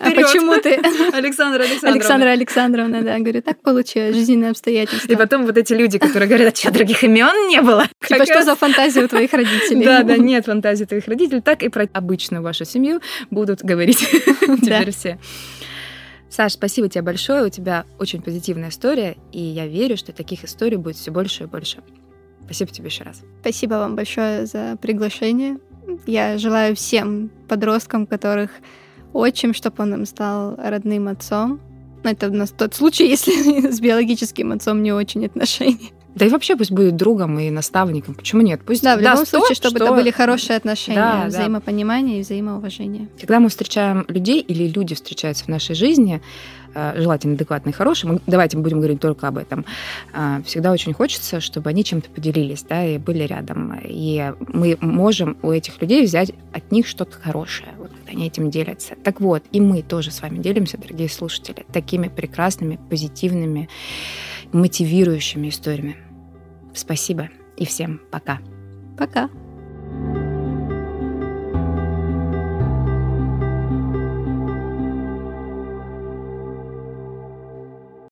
А 0.00 0.10
почему 0.10 0.60
ты... 0.60 0.74
Александра 1.12 1.62
Александровна. 1.62 1.88
Александра 1.92 2.28
Александровна, 2.30 3.02
да. 3.02 3.18
Говорю, 3.20 3.42
так 3.42 3.62
получилось, 3.62 4.16
жизненные 4.16 4.50
обстоятельства. 4.50 5.12
И 5.12 5.14
потом 5.14 5.46
вот 5.46 5.56
эти 5.56 5.72
люди, 5.72 6.00
которые 6.00 6.28
говорят, 6.28 6.52
а 6.52 6.56
что, 6.56 6.72
других 6.72 7.04
имен 7.04 7.48
не 7.48 7.62
было? 7.62 7.86
Типа, 8.04 8.24
что 8.24 8.42
за 8.42 8.56
фантазия 8.56 9.04
у 9.04 9.08
твоих 9.08 9.32
родителей? 9.32 9.84
Да, 9.84 10.02
да, 10.02 10.16
нет 10.16 10.46
фантазии 10.46 10.84
твоих 10.84 11.06
родителей. 11.06 11.40
Так 11.40 11.62
и 11.62 11.68
про 11.68 11.88
обычную 11.92 12.42
вашу 12.42 12.64
семью 12.64 13.00
будут 13.30 13.62
говорить 13.62 13.98
теперь 14.40 14.90
все. 14.90 15.20
Саш, 16.28 16.54
спасибо 16.54 16.88
тебе 16.88 17.02
большое. 17.02 17.44
У 17.44 17.50
тебя 17.50 17.84
очень 18.00 18.20
позитивная 18.20 18.70
история, 18.70 19.16
и 19.30 19.40
я 19.40 19.68
верю, 19.68 19.96
что 19.96 20.12
таких 20.12 20.42
историй 20.42 20.76
будет 20.76 20.96
все 20.96 21.12
больше 21.12 21.44
и 21.44 21.46
больше. 21.46 21.78
Спасибо 22.48 22.70
тебе 22.70 22.86
еще 22.86 23.04
раз. 23.04 23.20
Спасибо 23.42 23.74
вам 23.74 23.94
большое 23.94 24.46
за 24.46 24.78
приглашение. 24.80 25.58
Я 26.06 26.38
желаю 26.38 26.74
всем 26.74 27.30
подросткам, 27.46 28.06
которых 28.06 28.50
отчим, 29.12 29.52
чтобы 29.52 29.82
он 29.82 29.92
им 29.92 30.06
стал 30.06 30.56
родным 30.56 31.08
отцом. 31.08 31.60
Это 32.04 32.28
у 32.28 32.32
нас 32.32 32.50
тот 32.50 32.74
случай, 32.74 33.06
если 33.08 33.70
с 33.70 33.80
биологическим 33.80 34.52
отцом 34.52 34.82
не 34.82 34.92
очень 34.92 35.26
отношения. 35.26 35.90
Да 36.14 36.24
и 36.24 36.30
вообще 36.30 36.56
пусть 36.56 36.72
будет 36.72 36.96
другом 36.96 37.38
и 37.38 37.50
наставником. 37.50 38.14
Почему 38.14 38.40
нет? 38.40 38.62
Пусть 38.66 38.82
да, 38.82 38.96
в 38.96 39.00
любом 39.00 39.16
даст 39.16 39.28
случае, 39.28 39.48
то, 39.48 39.54
чтобы 39.54 39.76
что... 39.76 39.84
это 39.84 39.94
были 39.94 40.10
хорошие 40.10 40.56
отношения, 40.56 40.98
Да, 40.98 41.22
да. 41.22 41.28
взаимопонимание 41.28 42.18
и 42.18 42.22
взаимоуважение. 42.22 43.08
Когда 43.20 43.40
мы 43.40 43.50
встречаем 43.50 44.06
людей 44.08 44.40
или 44.40 44.66
люди 44.66 44.94
встречаются 44.94 45.44
в 45.44 45.48
нашей 45.48 45.76
жизни, 45.76 46.20
желательно 46.96 47.34
адекватные, 47.34 47.72
хорошие, 47.72 48.12
мы, 48.12 48.20
давайте 48.26 48.56
мы 48.56 48.62
будем 48.62 48.78
говорить 48.78 49.00
только 49.00 49.28
об 49.28 49.38
этом, 49.38 49.64
э, 50.12 50.42
всегда 50.44 50.72
очень 50.72 50.92
хочется, 50.92 51.40
чтобы 51.40 51.70
они 51.70 51.84
чем-то 51.84 52.10
поделились, 52.10 52.62
да, 52.62 52.84
и 52.84 52.98
были 52.98 53.24
рядом. 53.24 53.78
И 53.84 54.32
мы 54.52 54.76
можем 54.80 55.36
у 55.42 55.50
этих 55.50 55.80
людей 55.80 56.04
взять 56.04 56.32
от 56.52 56.70
них 56.72 56.86
что-то 56.86 57.18
хорошее, 57.18 57.70
вот, 57.78 57.90
когда 57.90 58.12
они 58.12 58.26
этим 58.26 58.50
делятся. 58.50 58.94
Так 59.02 59.20
вот, 59.20 59.42
и 59.52 59.60
мы 59.60 59.82
тоже 59.82 60.10
с 60.10 60.22
вами 60.22 60.38
делимся, 60.38 60.78
дорогие 60.78 61.08
слушатели, 61.08 61.64
такими 61.72 62.08
прекрасными, 62.08 62.78
позитивными, 62.88 63.68
мотивирующими 64.52 65.48
историями. 65.48 65.96
Спасибо 66.74 67.28
и 67.56 67.66
всем 67.66 68.00
пока. 68.10 68.38
Пока. 68.96 69.28